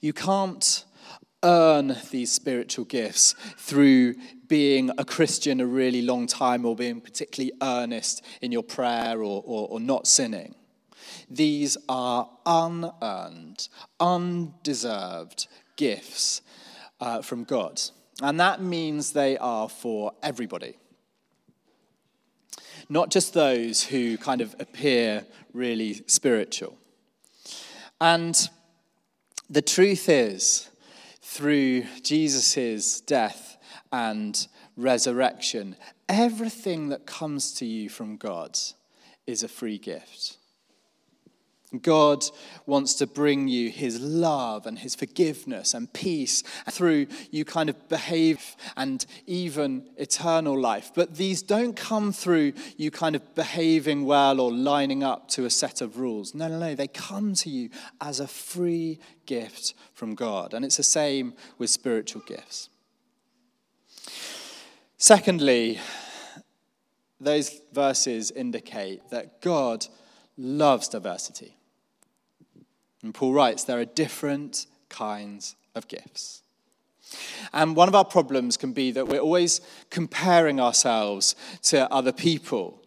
You 0.01 0.15
can't 0.15 0.85
earn 1.43 1.97
these 2.11 2.33
spiritual 2.33 2.87
gifts 2.87 3.35
through 3.59 4.15
being 4.49 4.91
a 4.99 5.05
Christian 5.05 5.61
a 5.61 5.67
really 5.67 6.03
long 6.03 6.27
time 6.27 6.65
or 6.65 6.77
being 6.77 7.01
particularly 7.01 7.53
earnest 7.63 8.25
in 8.41 8.53
your 8.53 8.63
prayer 8.63 9.19
or, 9.19 9.43
or, 9.45 9.69
or 9.69 9.81
not 9.81 10.07
sinning. 10.07 10.55
These 11.31 11.77
are 11.89 12.29
unearned, 12.45 13.69
undeserved 13.99 15.49
gifts 15.77 16.43
uh, 17.01 17.23
from 17.23 17.45
God. 17.45 17.81
And 18.23 18.41
that 18.41 18.63
means 18.63 19.13
they 19.13 19.37
are 19.39 19.69
for 19.69 20.13
everybody 20.23 20.77
not 22.89 23.11
just 23.11 23.35
those 23.35 23.83
who 23.85 24.17
kind 24.19 24.41
of 24.41 24.55
appear 24.59 25.27
really 25.53 26.03
spiritual. 26.07 26.77
And 28.01 28.49
the 29.51 29.63
truth 29.63 30.09
is, 30.09 30.71
through 31.23 31.85
Jesus' 32.03 33.01
death 33.01 33.56
and 33.97 34.47
resurrection, 34.77 35.75
everything 36.07 36.91
that 36.91 37.07
comes 37.07 37.55
to 37.55 37.65
you 37.65 37.89
from 37.89 38.19
God 38.19 38.59
is 39.27 39.43
a 39.43 39.49
free 39.49 39.79
gift. 39.79 40.37
God 41.81 42.23
wants 42.67 42.93
to 42.97 43.07
bring 43.07 43.49
you 43.49 43.71
his 43.71 43.99
love 43.99 44.67
and 44.67 44.79
his 44.79 44.95
forgiveness 44.95 45.73
and 45.73 45.91
peace 45.95 46.43
through 46.71 47.07
you 47.31 47.47
kind 47.47 47.71
of 47.71 47.89
behave 47.89 48.55
and 48.77 49.07
even 49.27 49.89
eternal 49.97 50.61
life. 50.61 50.93
But 50.95 51.15
these 51.15 51.41
don't 51.41 51.75
come 51.75 52.13
through 52.13 52.53
you 52.77 52.91
kind 52.91 53.17
of 53.17 53.35
behaving 53.35 54.05
well 54.05 54.41
or 54.41 54.53
lining 54.53 55.05
up 55.05 55.29
to 55.31 55.47
a 55.47 55.51
set 55.51 55.81
of 55.81 55.99
rules. 55.99 56.35
No, 56.35 56.49
no, 56.49 56.59
no. 56.59 56.75
They 56.75 56.87
come 56.87 57.33
to 57.37 57.49
you 57.49 57.71
as 58.03 58.21
a 58.21 58.29
free 58.29 59.01
gift 59.25 59.73
from 59.95 60.15
God. 60.15 60.53
And 60.53 60.67
it's 60.67 60.77
the 60.77 60.83
same 60.83 61.33
with 61.57 61.71
spiritual 61.71 62.23
gifts. 62.27 62.69
Secondly, 64.99 65.79
those 67.21 67.61
verses 67.73 68.31
indicate 68.31 69.11
that 69.11 69.41
God 69.41 69.87
loves 70.37 70.89
diversity. 70.89 71.57
And 73.03 73.15
Paul 73.15 73.33
writes 73.33 73.65
there 73.65 73.79
are 73.79 73.85
different 73.85 74.67
kinds 74.89 75.57
of 75.75 75.89
gifts. 75.89 76.43
And 77.53 77.77
one 77.77 77.89
of 77.89 77.95
our 77.95 78.05
problems 78.05 78.57
can 78.57 78.73
be 78.73 78.91
that 78.93 79.07
we're 79.07 79.21
always 79.21 79.61
comparing 79.91 80.61
ourselves 80.61 81.37
to 81.65 81.91
other 81.93 82.13
people. 82.13 82.83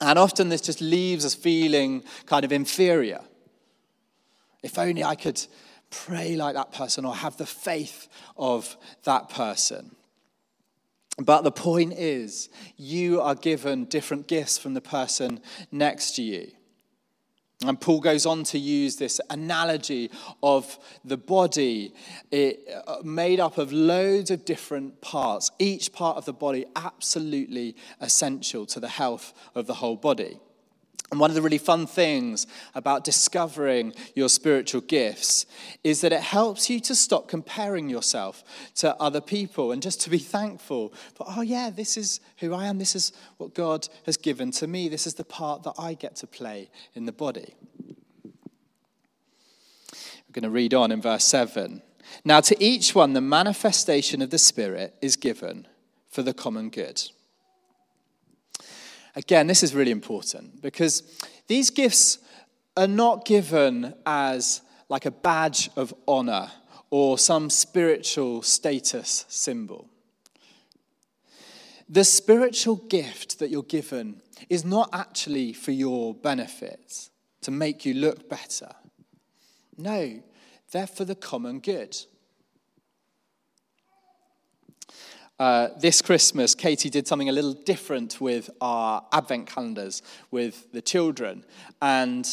And 0.00 0.18
often 0.18 0.48
this 0.48 0.60
just 0.60 0.80
leaves 0.80 1.24
us 1.24 1.34
feeling 1.34 2.04
kind 2.26 2.44
of 2.44 2.52
inferior. 2.52 3.20
If 4.62 4.78
only 4.78 5.02
I 5.02 5.14
could 5.14 5.44
pray 5.90 6.36
like 6.36 6.54
that 6.54 6.72
person 6.72 7.04
or 7.04 7.14
have 7.14 7.36
the 7.36 7.46
faith 7.46 8.08
of 8.36 8.76
that 9.04 9.30
person. 9.30 9.96
But 11.18 11.42
the 11.42 11.52
point 11.52 11.92
is, 11.92 12.48
you 12.76 13.20
are 13.20 13.34
given 13.34 13.84
different 13.84 14.26
gifts 14.26 14.58
from 14.58 14.74
the 14.74 14.80
person 14.80 15.40
next 15.70 16.16
to 16.16 16.22
you. 16.22 16.50
And 17.64 17.80
Paul 17.80 18.00
goes 18.00 18.26
on 18.26 18.44
to 18.44 18.58
use 18.58 18.96
this 18.96 19.20
analogy 19.30 20.10
of 20.42 20.78
the 21.04 21.16
body 21.16 21.94
it, 22.30 22.68
uh, 22.86 22.96
made 23.02 23.40
up 23.40 23.58
of 23.58 23.72
loads 23.72 24.30
of 24.30 24.44
different 24.44 25.00
parts, 25.00 25.50
each 25.58 25.92
part 25.92 26.16
of 26.16 26.24
the 26.24 26.32
body 26.32 26.66
absolutely 26.76 27.76
essential 28.00 28.66
to 28.66 28.80
the 28.80 28.88
health 28.88 29.32
of 29.54 29.66
the 29.66 29.74
whole 29.74 29.96
body. 29.96 30.40
And 31.14 31.20
one 31.20 31.30
of 31.30 31.36
the 31.36 31.42
really 31.42 31.58
fun 31.58 31.86
things 31.86 32.48
about 32.74 33.04
discovering 33.04 33.92
your 34.16 34.28
spiritual 34.28 34.80
gifts 34.80 35.46
is 35.84 36.00
that 36.00 36.12
it 36.12 36.22
helps 36.22 36.68
you 36.68 36.80
to 36.80 36.94
stop 36.96 37.28
comparing 37.28 37.88
yourself 37.88 38.42
to 38.78 38.96
other 38.96 39.20
people 39.20 39.70
and 39.70 39.80
just 39.80 40.00
to 40.00 40.10
be 40.10 40.18
thankful 40.18 40.92
for, 41.14 41.24
oh, 41.28 41.42
yeah, 41.42 41.70
this 41.70 41.96
is 41.96 42.18
who 42.38 42.52
I 42.52 42.66
am. 42.66 42.78
This 42.78 42.96
is 42.96 43.12
what 43.36 43.54
God 43.54 43.86
has 44.06 44.16
given 44.16 44.50
to 44.50 44.66
me. 44.66 44.88
This 44.88 45.06
is 45.06 45.14
the 45.14 45.22
part 45.22 45.62
that 45.62 45.74
I 45.78 45.94
get 45.94 46.16
to 46.16 46.26
play 46.26 46.68
in 46.94 47.06
the 47.06 47.12
body. 47.12 47.54
We're 47.84 47.94
going 50.32 50.42
to 50.42 50.50
read 50.50 50.74
on 50.74 50.90
in 50.90 51.00
verse 51.00 51.22
7. 51.22 51.80
Now, 52.24 52.40
to 52.40 52.60
each 52.60 52.92
one, 52.92 53.12
the 53.12 53.20
manifestation 53.20 54.20
of 54.20 54.30
the 54.30 54.38
Spirit 54.38 54.96
is 55.00 55.14
given 55.14 55.68
for 56.10 56.22
the 56.22 56.34
common 56.34 56.70
good. 56.70 57.00
Again, 59.16 59.46
this 59.46 59.62
is 59.62 59.74
really 59.74 59.92
important 59.92 60.60
because 60.60 61.02
these 61.46 61.70
gifts 61.70 62.18
are 62.76 62.88
not 62.88 63.24
given 63.24 63.94
as 64.04 64.62
like 64.88 65.06
a 65.06 65.10
badge 65.10 65.70
of 65.76 65.94
honor 66.08 66.50
or 66.90 67.18
some 67.18 67.50
spiritual 67.50 68.42
status 68.42 69.24
symbol. 69.28 69.88
The 71.88 72.04
spiritual 72.04 72.76
gift 72.76 73.38
that 73.38 73.50
you're 73.50 73.62
given 73.62 74.20
is 74.48 74.64
not 74.64 74.90
actually 74.92 75.52
for 75.52 75.70
your 75.70 76.14
benefit, 76.14 77.10
to 77.42 77.50
make 77.50 77.84
you 77.84 77.94
look 77.94 78.28
better. 78.28 78.70
No, 79.76 80.22
they're 80.72 80.86
for 80.86 81.04
the 81.04 81.14
common 81.14 81.60
good. 81.60 81.96
Uh, 85.40 85.68
this 85.80 86.00
Christmas, 86.00 86.54
Katie 86.54 86.88
did 86.90 87.08
something 87.08 87.28
a 87.28 87.32
little 87.32 87.54
different 87.54 88.20
with 88.20 88.50
our 88.60 89.04
advent 89.10 89.48
calendars 89.48 90.00
with 90.30 90.70
the 90.72 90.80
children. 90.80 91.44
And 91.82 92.24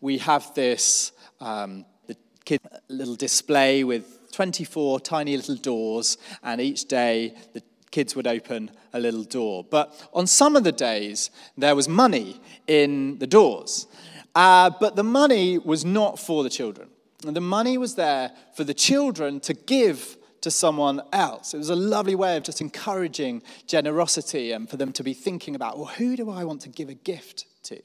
we 0.00 0.18
have 0.18 0.52
this 0.54 1.12
um, 1.40 1.84
the 2.08 2.16
kid, 2.44 2.60
little 2.88 3.14
display 3.14 3.84
with 3.84 4.32
24 4.32 4.98
tiny 5.00 5.36
little 5.36 5.54
doors, 5.54 6.18
and 6.42 6.60
each 6.60 6.86
day 6.86 7.36
the 7.52 7.62
kids 7.92 8.16
would 8.16 8.26
open 8.26 8.72
a 8.92 8.98
little 8.98 9.22
door. 9.22 9.62
But 9.62 9.94
on 10.12 10.26
some 10.26 10.56
of 10.56 10.64
the 10.64 10.72
days, 10.72 11.30
there 11.56 11.76
was 11.76 11.88
money 11.88 12.40
in 12.66 13.20
the 13.20 13.26
doors. 13.28 13.86
Uh, 14.34 14.70
but 14.80 14.96
the 14.96 15.04
money 15.04 15.58
was 15.58 15.84
not 15.84 16.18
for 16.18 16.42
the 16.42 16.50
children. 16.50 16.88
And 17.24 17.36
the 17.36 17.40
money 17.40 17.78
was 17.78 17.94
there 17.94 18.32
for 18.56 18.64
the 18.64 18.74
children 18.74 19.38
to 19.40 19.54
give 19.54 20.17
to 20.42 20.50
someone 20.50 21.02
else. 21.12 21.54
It 21.54 21.58
was 21.58 21.70
a 21.70 21.76
lovely 21.76 22.14
way 22.14 22.36
of 22.36 22.42
just 22.42 22.60
encouraging 22.60 23.42
generosity 23.66 24.52
and 24.52 24.68
for 24.68 24.76
them 24.76 24.92
to 24.92 25.02
be 25.02 25.14
thinking 25.14 25.54
about, 25.54 25.76
well, 25.78 25.86
who 25.86 26.16
do 26.16 26.30
I 26.30 26.44
want 26.44 26.60
to 26.62 26.68
give 26.68 26.88
a 26.88 26.94
gift 26.94 27.46
to? 27.64 27.80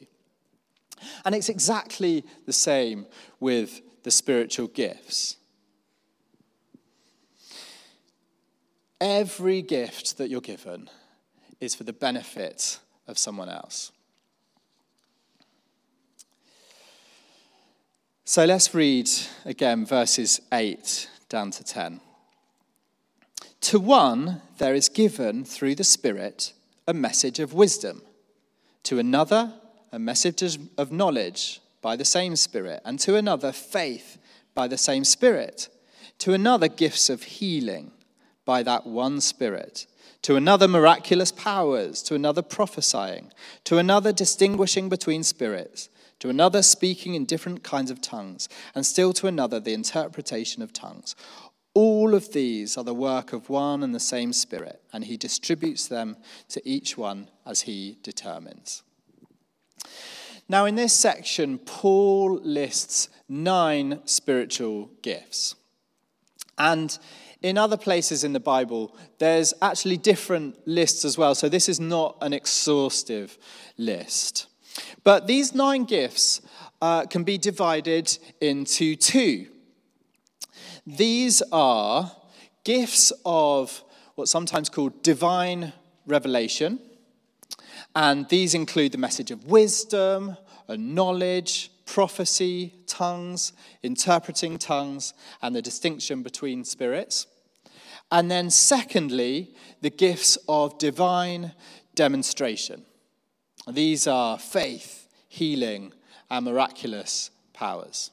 And 1.26 1.36
it's 1.36 1.50
exactly 1.50 2.24
the 2.46 2.54
same 2.54 3.06
with 3.40 3.82
the 4.04 4.12
spiritual 4.12 4.68
gifts. 4.68 5.38
Every 9.02 9.62
gift 9.62 10.18
that 10.18 10.30
you're 10.30 10.42
given 10.42 10.90
is 11.60 11.76
for 11.76 11.84
the 11.84 11.94
benefit 11.94 12.80
of 13.08 13.18
someone 13.18 13.50
else. 13.50 13.92
So 18.26 18.46
let's 18.46 18.74
read 18.74 19.10
again 19.44 19.86
verses 19.86 20.40
8 20.54 21.10
down 21.28 21.52
to 21.52 21.64
10. 21.64 22.00
To 23.64 23.80
one, 23.80 24.42
there 24.58 24.76
is 24.76 24.90
given 24.90 25.46
through 25.46 25.76
the 25.76 25.86
Spirit 25.86 26.52
a 26.86 26.94
message 26.94 27.40
of 27.40 27.54
wisdom, 27.54 28.02
to 28.84 29.00
another, 29.00 29.54
a 29.90 29.98
message 29.98 30.60
of 30.78 30.92
knowledge 30.92 31.62
by 31.82 31.96
the 31.96 32.04
same 32.04 32.36
Spirit, 32.36 32.82
and 32.84 33.00
to 33.00 33.16
another, 33.16 33.54
faith 33.54 34.18
by 34.54 34.68
the 34.68 34.78
same 34.78 35.06
Spirit, 35.06 35.70
to 36.20 36.34
another, 36.34 36.68
gifts 36.68 37.10
of 37.10 37.24
healing 37.24 37.94
by 38.44 38.64
that 38.64 38.86
one 38.86 39.22
Spirit, 39.22 39.88
to 40.24 40.36
another, 40.36 40.68
miraculous 40.68 41.32
powers, 41.32 42.04
to 42.04 42.16
another, 42.16 42.42
prophesying, 42.42 43.32
to 43.64 43.78
another, 43.78 44.12
distinguishing 44.12 44.90
between 44.90 45.24
spirits, 45.24 45.88
to 46.20 46.30
another, 46.30 46.62
speaking 46.62 47.16
in 47.16 47.26
different 47.26 47.64
kinds 47.64 47.92
of 47.92 48.02
tongues, 48.02 48.50
and 48.76 48.86
still 48.86 49.14
to 49.14 49.28
another, 49.28 49.60
the 49.60 49.74
interpretation 49.74 50.62
of 50.62 50.72
tongues. 50.72 51.16
All 51.74 52.14
of 52.14 52.32
these 52.34 52.78
are 52.78 52.84
the 52.84 52.94
work 52.94 53.34
of 53.34 53.50
one 53.50 53.82
and 53.82 53.96
the 53.96 54.00
same 54.00 54.32
Spirit, 54.32 54.82
and 54.92 55.04
He 55.06 55.18
distributes 55.18 55.88
them 55.88 56.18
to 56.50 56.62
each 56.68 56.98
one 56.98 57.30
as 57.46 57.62
He 57.62 57.98
determines. 58.04 58.84
Now, 60.48 60.66
in 60.66 60.76
this 60.76 60.94
section, 60.94 61.58
Paul 61.58 62.40
lists 62.44 63.10
nine 63.28 64.02
spiritual 64.06 64.92
gifts. 65.02 65.56
And 66.58 66.98
in 67.42 67.58
other 67.58 67.78
places 67.78 68.24
in 68.24 68.34
the 68.34 68.40
Bible, 68.40 68.96
there's 69.18 69.54
actually 69.62 69.98
different 69.98 70.56
lists 70.68 71.04
as 71.06 71.18
well. 71.18 71.34
So 71.34 71.50
this 71.50 71.68
is 71.68 71.80
not 71.80 72.18
an 72.22 72.34
exhaustive 72.34 73.38
list. 73.78 74.48
But 75.04 75.28
these 75.28 75.56
nine 75.56 75.86
gifts 75.86 76.42
uh, 76.82 77.06
can 77.06 77.24
be 77.24 77.38
divided 77.38 78.18
into 78.40 78.96
two. 78.96 79.48
These 80.86 81.42
are 81.52 82.12
gifts 82.64 83.14
of 83.26 83.84
what's 84.16 84.32
sometimes 84.32 84.70
called 84.70 85.02
divine 85.02 85.74
revelation. 86.06 86.80
And 87.96 88.28
these 88.30 88.54
include 88.54 88.92
the 88.92 88.98
message 88.98 89.32
of 89.32 89.46
wisdom, 89.46 90.38
and 90.68 90.96
knowledge, 90.96 91.72
prophecy, 91.86 92.74
tongues, 92.88 93.54
interpreting 93.82 94.58
tongues, 94.58 95.14
and 95.42 95.56
the 95.56 95.62
distinction 95.62 96.24
between 96.24 96.64
spirits. 96.64 97.28
And 98.12 98.30
then, 98.30 98.50
secondly, 98.50 99.56
the 99.82 99.90
gifts 99.90 100.38
of 100.48 100.78
divine 100.78 101.54
demonstration. 101.96 102.86
These 103.68 104.08
are 104.08 104.38
faith, 104.38 105.08
healing, 105.28 105.94
and 106.30 106.46
miraculous 106.46 107.32
powers. 107.54 108.12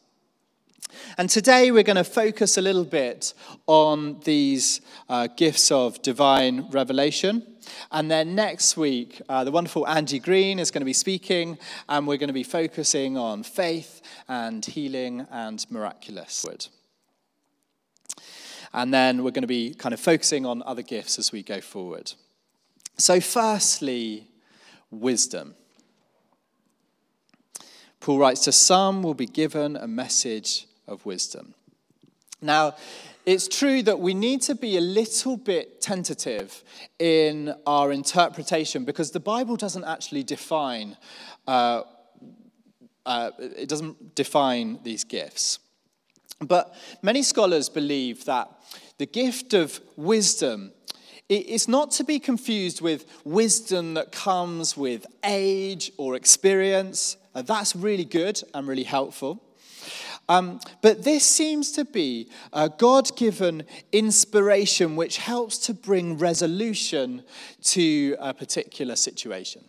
And 1.19 1.29
today 1.29 1.71
we're 1.71 1.83
going 1.83 1.97
to 1.97 2.05
focus 2.05 2.57
a 2.57 2.63
little 2.63 2.85
bit 2.85 3.35
on 3.67 4.21
these 4.21 4.81
uh, 5.09 5.29
gifts 5.37 5.71
of 5.71 6.01
divine 6.03 6.71
revelation. 6.71 7.47
And 7.93 8.11
then 8.11 8.35
next 8.35 8.77
week, 8.77 9.21
uh, 9.29 9.45
the 9.45 9.51
wonderful 9.51 9.87
Angie 9.87 10.19
Green 10.19 10.59
is 10.59 10.71
going 10.71 10.81
to 10.81 10.87
be 10.87 10.93
speaking, 10.93 11.59
and 11.89 12.07
we're 12.07 12.17
going 12.17 12.29
to 12.29 12.35
be 12.35 12.43
focusing 12.43 13.17
on 13.17 13.43
faith 13.43 14.03
and 14.29 14.65
healing 14.65 15.27
and 15.31 15.65
miraculous. 15.71 16.47
And 18.73 18.95
then 18.95 19.25
we're 19.25 19.33
going 19.33 19.43
to 19.43 19.49
be 19.49 19.75
kind 19.75 19.93
of 19.93 20.01
focusing 20.01 20.47
on 20.47 20.63
other 20.65 20.83
gifts 20.83 21.19
as 21.19 21.33
we 21.33 21.43
go 21.43 21.61
forward. 21.61 22.13
So, 22.97 23.21
firstly, 23.21 24.29
wisdom. 24.91 25.55
Paul 28.01 28.19
writes, 28.19 28.45
To 28.45 28.53
some 28.53 29.03
will 29.03 29.15
be 29.15 29.27
given 29.27 29.77
a 29.77 29.87
message 29.87 30.67
of 30.91 31.07
wisdom. 31.07 31.55
Now, 32.43 32.75
it's 33.27 33.49
true 33.49 33.83
that 33.83 34.01
we 34.01 34.15
need 34.15 34.43
to 34.43 34.55
be 34.55 34.77
a 34.77 34.81
little 34.81 35.37
bit 35.37 35.81
tentative 35.81 36.65
in 36.99 37.55
our 37.67 37.93
interpretation 37.93 38.85
because 38.85 39.11
the 39.11 39.21
Bible 39.21 39.57
doesn't 39.57 39.85
actually 39.85 40.23
define, 40.23 40.97
uh, 41.47 41.83
uh, 43.05 43.31
it 43.39 43.69
doesn't 43.69 44.15
define 44.15 44.81
these 44.83 45.05
gifts. 45.05 45.59
But 46.41 46.75
many 47.03 47.23
scholars 47.23 47.69
believe 47.69 48.25
that 48.25 48.49
the 48.97 49.07
gift 49.07 49.53
of 49.53 49.81
wisdom 49.97 50.73
is 51.29 51.69
not 51.69 51.91
to 51.93 52.05
be 52.05 52.19
confused 52.19 52.81
with 52.81 53.07
wisdom 53.25 53.95
that 53.95 54.11
comes 54.11 54.77
with 54.77 55.07
age 55.25 55.93
or 55.99 56.17
experience. 56.17 57.17
That's 57.35 57.77
really 57.77 58.07
good 58.07 58.43
and 58.55 58.67
really 58.67 58.83
helpful. 58.85 59.43
Um, 60.31 60.61
but 60.81 61.03
this 61.03 61.27
seems 61.27 61.73
to 61.73 61.85
be 61.85 62.31
a 62.53 62.69
God 62.69 63.17
given 63.17 63.65
inspiration 63.91 64.95
which 64.95 65.19
helps 65.19 65.59
to 65.67 65.75
bring 65.75 66.19
resolution 66.19 67.25
to 67.63 68.17
a 68.21 68.33
particular 68.33 68.95
situation. 68.95 69.65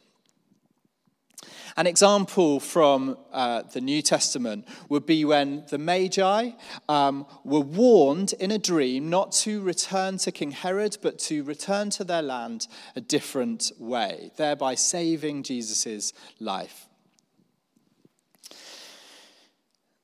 An 1.78 1.88
example 1.88 2.60
from 2.60 3.18
uh, 3.32 3.64
the 3.74 3.82
New 3.82 4.04
Testament 4.04 4.68
would 4.88 5.08
be 5.08 5.26
when 5.26 5.64
the 5.72 5.80
Magi 5.80 6.52
um, 6.88 7.26
were 7.44 7.62
warned 7.62 8.34
in 8.34 8.52
a 8.52 8.60
dream 8.60 9.10
not 9.10 9.32
to 9.44 9.64
return 9.64 10.20
to 10.20 10.32
King 10.32 10.52
Herod, 10.52 10.98
but 11.02 11.18
to 11.20 11.44
return 11.44 11.90
to 11.92 12.04
their 12.04 12.22
land 12.22 12.68
a 12.96 13.02
different 13.02 13.72
way, 13.80 14.30
thereby 14.38 14.76
saving 14.76 15.42
Jesus' 15.42 16.14
life. 16.40 16.88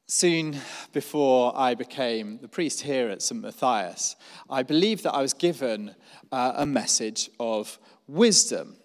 Soon 0.10 0.56
before 0.94 1.52
I 1.54 1.76
became 1.76 2.40
the 2.42 2.48
priest 2.48 2.80
here 2.80 3.10
at 3.10 3.22
St. 3.22 3.42
Matthias, 3.42 4.16
I 4.50 4.64
believe 4.64 5.04
that 5.04 5.14
I 5.14 5.22
was 5.22 5.34
given 5.34 5.96
uh, 6.32 6.54
a 6.56 6.66
message 6.66 7.30
of 7.42 7.78
wisdom. 8.08 8.78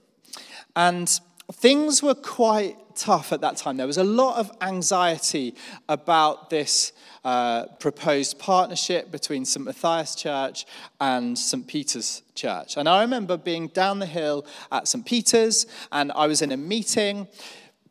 And 0.74 1.08
things 1.52 2.02
were 2.02 2.16
quite 2.16 2.76
tough 2.96 3.32
at 3.32 3.40
that 3.40 3.56
time. 3.56 3.76
There 3.76 3.86
was 3.86 3.98
a 3.98 4.04
lot 4.04 4.36
of 4.36 4.50
anxiety 4.60 5.54
about 5.88 6.50
this 6.50 6.92
uh, 7.24 7.66
proposed 7.78 8.40
partnership 8.40 9.12
between 9.12 9.44
St. 9.44 9.64
Matthias 9.64 10.16
Church 10.16 10.66
and 11.00 11.38
St. 11.38 11.64
Peter's 11.68 12.22
Church. 12.34 12.76
And 12.76 12.88
I 12.88 13.00
remember 13.00 13.36
being 13.36 13.68
down 13.68 14.00
the 14.00 14.06
hill 14.06 14.44
at 14.72 14.88
St. 14.88 15.06
Peter's, 15.06 15.66
and 15.92 16.10
I 16.16 16.26
was 16.26 16.42
in 16.42 16.50
a 16.50 16.56
meeting, 16.56 17.28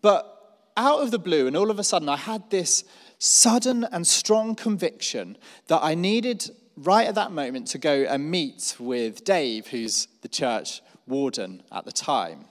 but 0.01 0.27
out 0.75 0.99
of 1.01 1.11
the 1.11 1.19
blue, 1.19 1.47
and 1.47 1.55
all 1.55 1.71
of 1.71 1.79
a 1.79 1.83
sudden, 1.83 2.09
I 2.09 2.17
had 2.17 2.49
this 2.49 2.83
sudden 3.23 3.83
and 3.91 4.07
strong 4.07 4.55
conviction 4.55 5.37
that 5.67 5.79
I 5.83 5.93
needed 5.93 6.49
right 6.75 7.07
at 7.07 7.13
that 7.13 7.31
moment 7.31 7.67
to 7.67 7.77
go 7.77 8.01
and 8.09 8.31
meet 8.31 8.75
with 8.79 9.23
Dave, 9.23 9.67
who's 9.67 10.07
the 10.23 10.27
church 10.27 10.81
warden 11.05 11.61
at 11.71 11.85
the 11.85 11.91
time. 11.91 12.45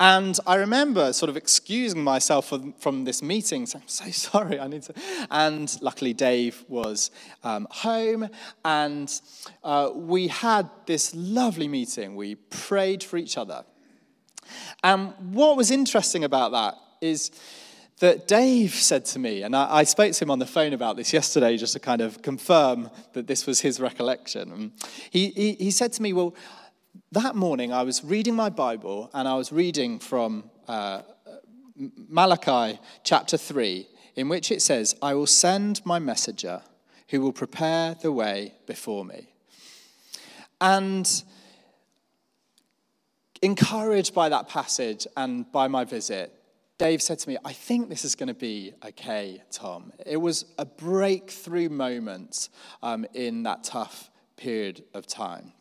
And 0.00 0.36
I 0.44 0.56
remember 0.56 1.12
sort 1.12 1.30
of 1.30 1.36
excusing 1.36 2.02
myself 2.02 2.48
from, 2.48 2.72
from 2.74 3.04
this 3.04 3.22
meeting, 3.22 3.64
saying, 3.64 3.82
I'm 3.84 3.88
so 3.88 4.10
sorry, 4.10 4.58
I 4.58 4.66
need 4.66 4.82
to. 4.82 4.94
And 5.30 5.76
luckily, 5.80 6.14
Dave 6.14 6.64
was 6.66 7.12
um, 7.44 7.68
home, 7.70 8.28
and 8.64 9.20
uh, 9.62 9.90
we 9.94 10.26
had 10.26 10.68
this 10.86 11.14
lovely 11.14 11.68
meeting. 11.68 12.16
We 12.16 12.34
prayed 12.34 13.04
for 13.04 13.18
each 13.18 13.38
other. 13.38 13.64
And 14.82 15.12
what 15.32 15.56
was 15.56 15.70
interesting 15.70 16.24
about 16.24 16.50
that 16.50 16.74
is 17.00 17.30
that 18.00 18.28
Dave 18.28 18.74
said 18.74 19.04
to 19.06 19.18
me, 19.18 19.42
and 19.42 19.54
I, 19.56 19.78
I, 19.78 19.84
spoke 19.84 20.12
to 20.12 20.24
him 20.24 20.30
on 20.30 20.38
the 20.38 20.46
phone 20.46 20.72
about 20.72 20.96
this 20.96 21.12
yesterday 21.12 21.56
just 21.56 21.72
to 21.72 21.80
kind 21.80 22.00
of 22.00 22.22
confirm 22.22 22.90
that 23.12 23.26
this 23.26 23.46
was 23.46 23.60
his 23.60 23.80
recollection. 23.80 24.72
He, 25.10 25.30
he, 25.30 25.52
he 25.54 25.70
said 25.70 25.92
to 25.94 26.02
me, 26.02 26.12
Well, 26.12 26.34
that 27.12 27.34
morning 27.34 27.72
I 27.72 27.82
was 27.82 28.04
reading 28.04 28.34
my 28.34 28.50
Bible 28.50 29.10
and 29.14 29.26
I 29.26 29.34
was 29.34 29.52
reading 29.52 29.98
from 29.98 30.50
uh, 30.68 31.02
Malachi 32.08 32.78
chapter 33.04 33.36
3, 33.36 33.86
in 34.16 34.28
which 34.28 34.50
it 34.50 34.62
says, 34.62 34.94
I 35.02 35.14
will 35.14 35.26
send 35.26 35.84
my 35.84 35.98
messenger 35.98 36.62
who 37.08 37.20
will 37.20 37.32
prepare 37.32 37.94
the 37.94 38.12
way 38.12 38.54
before 38.66 39.04
me. 39.04 39.28
And 40.60 41.22
encouraged 43.42 44.14
by 44.14 44.28
that 44.28 44.48
passage 44.48 45.06
and 45.16 45.50
by 45.52 45.68
my 45.68 45.84
visit, 45.84 46.32
Dave 46.78 47.02
said 47.02 47.18
to 47.18 47.28
me, 47.28 47.36
I 47.44 47.52
think 47.52 47.88
this 47.88 48.04
is 48.04 48.14
going 48.14 48.28
to 48.28 48.34
be 48.34 48.72
okay, 48.84 49.42
Tom. 49.50 49.92
It 50.06 50.18
was 50.18 50.44
a 50.58 50.64
breakthrough 50.64 51.68
moment 51.68 52.48
um, 52.84 53.04
in 53.14 53.42
that 53.42 53.64
tough 53.64 54.10
period 54.36 54.84
of 54.94 55.06
time. 55.06 55.52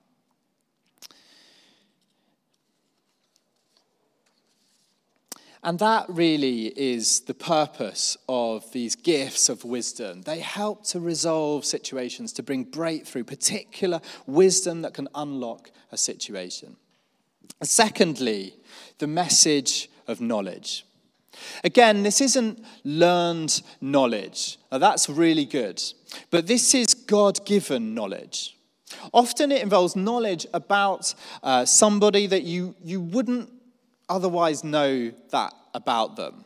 And 5.64 5.80
that 5.80 6.06
really 6.08 6.68
is 6.68 7.22
the 7.22 7.34
purpose 7.34 8.16
of 8.30 8.72
these 8.72 8.96
gifts 8.96 9.50
of 9.50 9.66
wisdom. 9.66 10.22
They 10.22 10.40
help 10.40 10.86
to 10.90 11.00
resolve 11.00 11.66
situations, 11.66 12.32
to 12.34 12.44
bring 12.44 12.64
breakthrough, 12.64 13.24
particular 13.24 14.00
wisdom 14.28 14.84
that 14.84 14.94
can 14.94 15.10
unlock 15.16 15.72
a 15.92 15.98
situation. 15.98 16.78
Secondly, 17.64 18.56
the 19.00 19.08
message 19.08 19.90
of 20.08 20.22
knowledge. 20.22 20.87
Again, 21.64 22.04
this 22.04 22.22
isn't 22.22 22.64
learned 22.84 23.62
knowledge. 23.82 24.58
Now, 24.72 24.78
that's 24.78 25.10
really 25.10 25.46
good. 25.46 25.82
But 26.32 26.48
this 26.48 26.74
is 26.74 26.94
God 26.94 27.46
given 27.46 27.94
knowledge. 27.94 28.58
Often 29.14 29.52
it 29.52 29.62
involves 29.62 29.96
knowledge 29.96 30.46
about 30.54 31.14
uh, 31.44 31.66
somebody 31.66 32.28
that 32.28 32.44
you, 32.44 32.76
you 32.84 33.02
wouldn't 33.02 33.50
otherwise 34.10 34.64
know 34.64 35.12
that 35.32 35.54
about 35.74 36.16
them. 36.16 36.46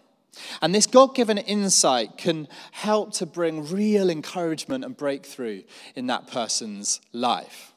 And 0.62 0.74
this 0.74 0.88
God 0.88 1.14
given 1.14 1.38
insight 1.38 2.18
can 2.18 2.48
help 2.72 3.14
to 3.16 3.26
bring 3.26 3.70
real 3.70 4.10
encouragement 4.10 4.86
and 4.86 4.96
breakthrough 4.96 5.64
in 5.96 6.08
that 6.08 6.28
person's 6.28 7.02
life 7.12 7.71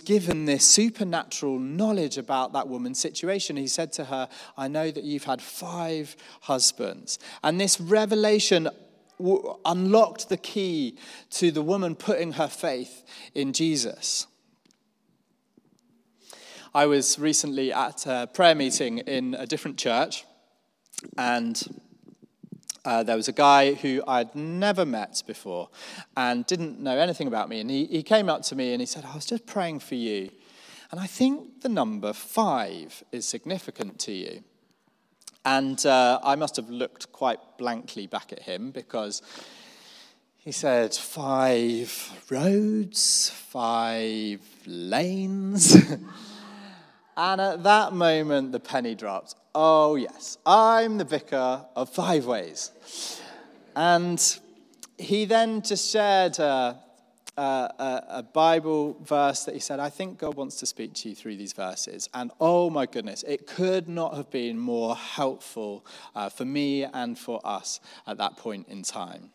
given 0.00 0.44
this 0.44 0.64
supernatural 0.64 1.58
knowledge 1.58 2.18
about 2.18 2.52
that 2.52 2.68
woman's 2.68 2.98
situation. 2.98 3.56
He 3.56 3.66
said 3.66 3.92
to 3.94 4.04
her, 4.04 4.28
I 4.56 4.68
know 4.68 4.90
that 4.90 5.04
you've 5.04 5.24
had 5.24 5.42
five 5.42 6.16
husbands. 6.42 7.18
And 7.42 7.60
this 7.60 7.80
revelation 7.80 8.68
unlocked 9.64 10.28
the 10.28 10.36
key 10.36 10.96
to 11.30 11.50
the 11.50 11.62
woman 11.62 11.94
putting 11.94 12.32
her 12.32 12.48
faith 12.48 13.04
in 13.34 13.52
Jesus. 13.52 14.26
I 16.74 16.86
was 16.86 17.18
recently 17.18 17.72
at 17.72 18.06
a 18.06 18.28
prayer 18.32 18.54
meeting 18.54 18.98
in 18.98 19.34
a 19.34 19.46
different 19.46 19.78
church, 19.78 20.24
and 21.16 21.60
uh, 22.88 23.02
there 23.02 23.16
was 23.16 23.28
a 23.28 23.32
guy 23.32 23.74
who 23.74 24.02
I'd 24.08 24.34
never 24.34 24.86
met 24.86 25.22
before 25.26 25.68
and 26.16 26.46
didn't 26.46 26.80
know 26.80 26.96
anything 26.96 27.26
about 27.26 27.50
me. 27.50 27.60
And 27.60 27.70
he, 27.70 27.84
he 27.84 28.02
came 28.02 28.30
up 28.30 28.40
to 28.44 28.56
me 28.56 28.72
and 28.72 28.80
he 28.80 28.86
said, 28.86 29.04
I 29.04 29.14
was 29.14 29.26
just 29.26 29.44
praying 29.44 29.80
for 29.80 29.94
you. 29.94 30.30
And 30.90 30.98
I 30.98 31.06
think 31.06 31.60
the 31.60 31.68
number 31.68 32.14
five 32.14 33.04
is 33.12 33.26
significant 33.26 33.98
to 34.00 34.12
you. 34.12 34.42
And 35.44 35.84
uh, 35.84 36.18
I 36.22 36.34
must 36.36 36.56
have 36.56 36.70
looked 36.70 37.12
quite 37.12 37.40
blankly 37.58 38.06
back 38.06 38.32
at 38.32 38.40
him 38.40 38.70
because 38.70 39.20
he 40.38 40.50
said, 40.50 40.94
Five 40.94 42.24
roads, 42.30 43.28
five 43.50 44.40
lanes. 44.64 45.74
and 47.18 47.40
at 47.40 47.62
that 47.64 47.92
moment, 47.92 48.52
the 48.52 48.60
penny 48.60 48.94
dropped. 48.94 49.34
Oh, 49.60 49.96
yes, 49.96 50.38
I'm 50.46 50.98
the 50.98 51.04
vicar 51.04 51.66
of 51.74 51.90
Five 51.90 52.26
Ways. 52.26 52.70
And 53.74 54.38
he 54.96 55.24
then 55.24 55.62
just 55.62 55.90
shared 55.90 56.38
a, 56.38 56.78
a, 57.36 58.04
a, 58.08 58.22
Bible 58.32 58.96
verse 59.02 59.42
that 59.46 59.54
he 59.54 59.60
said, 59.60 59.80
I 59.80 59.90
think 59.90 60.16
God 60.16 60.36
wants 60.36 60.54
to 60.60 60.66
speak 60.66 60.94
to 60.94 61.08
you 61.08 61.16
through 61.16 61.38
these 61.38 61.54
verses. 61.54 62.08
And 62.14 62.30
oh 62.40 62.70
my 62.70 62.86
goodness, 62.86 63.24
it 63.26 63.48
could 63.48 63.88
not 63.88 64.14
have 64.14 64.30
been 64.30 64.60
more 64.60 64.94
helpful 64.94 65.84
uh, 66.14 66.28
for 66.28 66.44
me 66.44 66.84
and 66.84 67.18
for 67.18 67.40
us 67.44 67.80
at 68.06 68.16
that 68.18 68.36
point 68.36 68.68
in 68.68 68.84
time. 68.84 69.30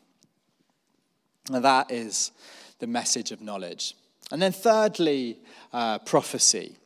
And 1.51 1.65
that 1.65 1.91
is 1.91 2.31
the 2.79 2.87
message 2.87 3.33
of 3.33 3.41
knowledge. 3.41 3.93
And 4.31 4.41
then, 4.41 4.53
thirdly, 4.53 5.39
uh, 5.73 5.99
prophecy. 5.99 6.77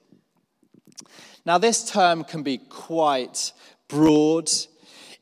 Now, 1.48 1.58
this 1.58 1.90
term 1.90 2.26
can 2.26 2.44
be 2.44 2.58
quite 2.58 3.54
broad. 3.88 4.52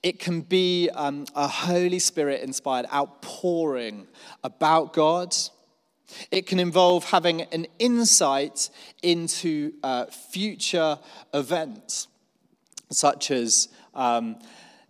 It 0.01 0.17
can 0.17 0.41
be 0.41 0.89
um, 0.89 1.27
a 1.35 1.47
Holy 1.47 1.99
Spirit 1.99 2.41
inspired 2.41 2.87
outpouring 2.91 4.07
about 4.43 4.91
God. 4.91 5.35
It 6.31 6.47
can 6.47 6.59
involve 6.59 7.03
having 7.03 7.41
an 7.41 7.67
insight 7.77 8.71
into 9.03 9.73
uh, 9.83 10.05
future 10.05 10.97
events, 11.31 12.07
such 12.89 13.29
as 13.29 13.67
um, 13.93 14.37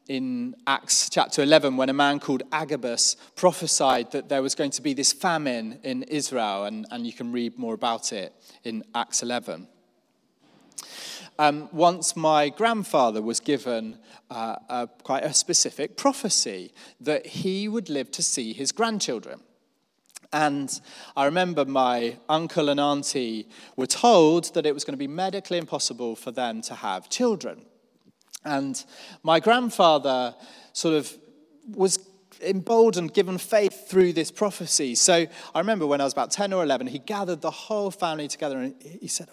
in 0.08 0.56
Acts 0.66 1.10
chapter 1.10 1.44
11, 1.44 1.76
when 1.76 1.90
a 1.90 1.94
man 1.94 2.22
called 2.22 2.44
Agabus 2.54 3.18
prophesied 3.36 4.10
that 4.12 4.30
there 4.30 4.42
was 4.42 4.56
going 4.56 4.72
to 4.72 4.82
be 4.82 4.94
this 4.94 5.12
famine 5.12 5.80
in 5.84 6.04
Israel, 6.04 6.64
and, 6.64 6.86
and 6.92 7.06
you 7.06 7.12
can 7.12 7.34
read 7.34 7.60
more 7.60 7.74
about 7.74 8.14
it 8.14 8.34
in 8.64 8.86
Acts 8.96 9.22
11. 9.22 9.68
Um, 11.38 11.68
once 11.74 12.16
my 12.16 12.50
grandfather 12.50 13.22
was 13.22 13.42
given 13.42 13.98
uh, 14.30 14.56
a, 14.70 14.90
quite 15.04 15.24
a 15.24 15.34
specific 15.34 15.98
prophecy 15.98 16.72
that 17.02 17.26
he 17.26 17.68
would 17.68 17.90
live 17.90 18.10
to 18.12 18.24
see 18.24 18.54
his 18.54 18.72
grandchildren. 18.72 19.42
And 20.32 20.80
I 21.16 21.26
remember 21.26 21.66
my 21.66 22.18
uncle 22.28 22.70
and 22.70 22.80
auntie 22.80 23.48
were 23.76 23.88
told 23.88 24.54
that 24.54 24.66
it 24.66 24.74
was 24.74 24.84
going 24.84 24.94
to 24.94 24.98
be 24.98 25.08
medically 25.08 25.58
impossible 25.58 26.16
for 26.16 26.32
them 26.32 26.62
to 26.64 26.76
have 26.76 27.10
children. 27.10 27.66
And 28.44 28.84
my 29.24 29.40
grandfather 29.40 30.36
sort 30.74 30.96
of 30.96 31.18
was 31.70 32.00
emboldened, 32.42 33.14
given 33.14 33.38
faith 33.38 33.90
through 33.90 34.14
this 34.14 34.32
prophecy. 34.32 34.96
So 34.96 35.26
I 35.54 35.60
remember 35.60 35.88
when 35.88 36.02
I 36.02 36.04
was 36.04 36.14
about 36.14 36.32
10 36.32 36.54
or 36.54 36.64
11, 36.64 36.88
he 36.88 37.00
gathered 37.00 37.42
the 37.42 37.52
whole 37.52 37.92
family 37.92 38.28
together 38.28 38.58
and 38.58 38.76
he 38.82 39.08
said, 39.08 39.30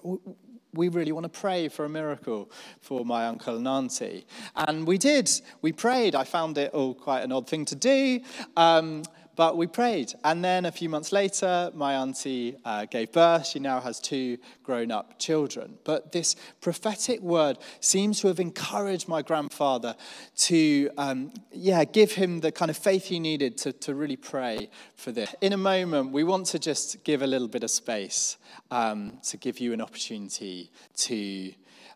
we 0.74 0.88
really 0.88 1.12
want 1.12 1.24
to 1.24 1.40
pray 1.40 1.68
for 1.68 1.84
a 1.84 1.88
miracle 1.88 2.50
for 2.80 3.04
my 3.04 3.26
uncle 3.26 3.56
and 3.56 3.68
auntie. 3.68 4.26
And 4.54 4.86
we 4.86 4.98
did. 4.98 5.30
We 5.60 5.72
prayed. 5.72 6.14
I 6.14 6.24
found 6.24 6.56
it 6.58 6.72
all 6.72 6.94
quite 6.94 7.22
an 7.22 7.32
odd 7.32 7.48
thing 7.48 7.64
to 7.66 7.74
do. 7.74 8.20
Um, 8.56 9.02
but 9.34 9.56
we 9.56 9.66
prayed. 9.66 10.12
And 10.24 10.44
then 10.44 10.66
a 10.66 10.72
few 10.72 10.88
months 10.88 11.12
later, 11.12 11.70
my 11.74 11.94
auntie 11.94 12.56
uh, 12.64 12.84
gave 12.86 13.12
birth. 13.12 13.46
She 13.46 13.58
now 13.58 13.80
has 13.80 14.00
two 14.00 14.38
grown 14.62 14.90
up 14.90 15.18
children. 15.18 15.78
But 15.84 16.12
this 16.12 16.36
prophetic 16.60 17.20
word 17.20 17.58
seems 17.80 18.20
to 18.20 18.28
have 18.28 18.40
encouraged 18.40 19.08
my 19.08 19.22
grandfather 19.22 19.94
to, 20.36 20.90
um, 20.98 21.32
yeah, 21.50 21.84
give 21.84 22.12
him 22.12 22.40
the 22.40 22.52
kind 22.52 22.70
of 22.70 22.76
faith 22.76 23.06
he 23.06 23.20
needed 23.20 23.56
to, 23.58 23.72
to 23.72 23.94
really 23.94 24.16
pray 24.16 24.68
for 24.96 25.12
this. 25.12 25.34
In 25.40 25.52
a 25.52 25.56
moment, 25.56 26.12
we 26.12 26.24
want 26.24 26.46
to 26.46 26.58
just 26.58 27.02
give 27.04 27.22
a 27.22 27.26
little 27.26 27.48
bit 27.48 27.64
of 27.64 27.70
space 27.70 28.36
um, 28.70 29.18
to 29.24 29.36
give 29.36 29.58
you 29.58 29.72
an 29.72 29.80
opportunity 29.80 30.70
to, 30.96 31.52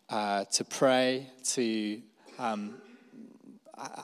uh, 0.09 0.45
to 0.45 0.63
pray, 0.63 1.29
to 1.43 2.01
um, 2.39 2.75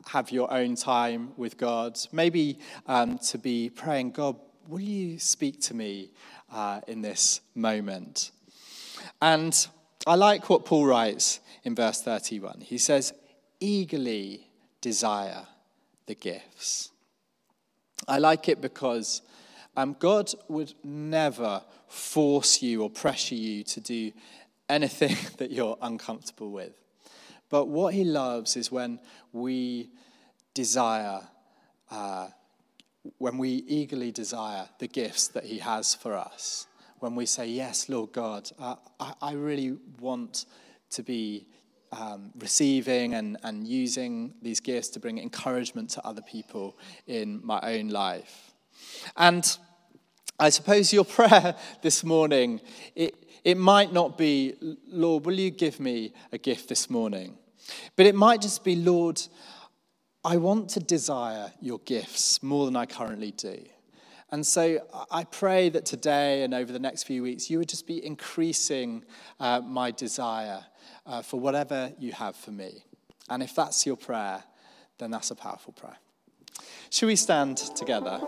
have 0.08 0.32
your 0.32 0.52
own 0.52 0.76
time 0.76 1.32
with 1.38 1.58
God. 1.58 2.00
Maybe 2.12 2.60
um, 2.88 3.18
to 3.30 3.38
be 3.38 3.70
praying, 3.70 4.12
God, 4.12 4.36
will 4.68 4.82
you 4.82 5.20
speak 5.20 5.62
to 5.62 5.74
me 5.74 6.12
uh, 6.52 6.82
in 6.88 7.02
this 7.02 7.42
moment? 7.56 8.32
And 9.22 9.68
I 10.06 10.16
like 10.16 10.50
what 10.50 10.66
Paul 10.66 10.86
writes 10.86 11.40
in 11.64 11.76
verse 11.76 12.02
31. 12.02 12.62
He 12.62 12.78
says, 12.78 13.14
eagerly 13.60 14.48
desire 14.82 15.48
the 16.06 16.16
gifts. 16.16 16.92
I 18.08 18.18
like 18.18 18.50
it 18.50 18.62
because 18.62 19.22
um, 19.78 19.96
God 19.98 20.32
would 20.50 20.74
never 20.84 21.64
force 21.88 22.62
you 22.62 22.84
or 22.84 22.90
pressure 22.90 23.36
you 23.36 23.64
to 23.64 23.80
do 23.80 24.12
anything 24.70 25.16
that 25.38 25.52
you're 25.52 25.78
uncomfortable 25.82 26.52
with. 26.52 26.74
But 27.54 27.68
what 27.68 27.94
he 27.94 28.04
loves 28.04 28.58
is 28.58 28.72
when 28.72 29.00
we 29.32 29.92
desire, 30.56 31.22
uh, 31.92 32.30
when 33.20 33.38
we 33.38 33.64
eagerly 33.68 34.12
desire 34.12 34.68
the 34.80 34.88
gifts 34.88 35.28
that 35.28 35.44
he 35.44 35.60
has 35.60 35.94
for 35.94 36.18
us. 36.18 36.66
When 36.98 37.14
we 37.14 37.28
say, 37.28 37.46
Yes, 37.46 37.90
Lord 37.90 38.12
God, 38.12 38.50
uh, 38.58 38.78
I, 39.00 39.14
I, 39.22 39.34
really 39.34 39.78
want 40.00 40.48
to 40.90 41.04
be 41.04 41.46
um, 41.92 42.32
receiving 42.40 43.14
and, 43.14 43.38
and 43.44 43.68
using 43.68 44.34
these 44.42 44.60
gifts 44.60 44.88
to 44.88 45.00
bring 45.00 45.20
encouragement 45.20 45.92
to 45.92 46.08
other 46.08 46.24
people 46.24 46.76
in 47.06 47.40
my 47.44 47.60
own 47.62 47.90
life. 47.90 48.56
And 49.16 49.46
I 50.40 50.50
suppose 50.50 50.92
your 50.92 51.06
prayer 51.20 51.54
this 51.84 52.04
morning, 52.04 52.62
it, 52.96 53.14
it 53.44 53.58
might 53.58 53.94
not 53.94 54.18
be, 54.18 54.56
Lord, 54.88 55.28
will 55.28 55.40
you 55.40 55.52
give 55.52 55.80
me 55.80 56.16
a 56.32 56.40
gift 56.40 56.68
this 56.68 56.90
morning? 56.90 57.38
But 57.96 58.06
it 58.06 58.16
might 58.16 58.42
just 58.42 58.64
be, 58.64 58.76
Lord, 58.76 59.22
I 60.24 60.38
want 60.38 60.70
to 60.72 60.80
desire 60.80 61.52
your 61.62 61.80
gifts 61.80 62.42
more 62.42 62.66
than 62.66 62.76
I 62.76 62.86
currently 62.86 63.32
do. 63.32 63.58
And 64.32 64.46
so 64.46 64.80
I 65.12 65.26
pray 65.26 65.70
that 65.70 65.86
today 65.86 66.44
and 66.44 66.54
over 66.54 66.74
the 66.74 66.80
next 66.80 67.04
few 67.04 67.22
weeks, 67.22 67.50
you 67.52 67.60
would 67.60 67.70
just 67.70 67.86
be 67.86 68.04
increasing 68.04 69.06
uh, 69.40 69.62
my 69.62 69.92
desire 69.92 70.66
uh, 71.06 71.22
for 71.22 71.40
whatever 71.40 71.92
you 72.00 72.14
have 72.14 72.36
for 72.36 72.52
me. 72.52 72.84
And 73.30 73.44
if 73.44 73.54
that's 73.54 73.86
your 73.86 73.96
prayer, 73.96 74.44
then 74.98 75.12
that's 75.12 75.30
a 75.30 75.36
powerful 75.36 75.74
prayer. 75.74 75.98
Should 76.90 77.08
we 77.08 77.16
stand 77.16 77.58
together? 77.58 78.22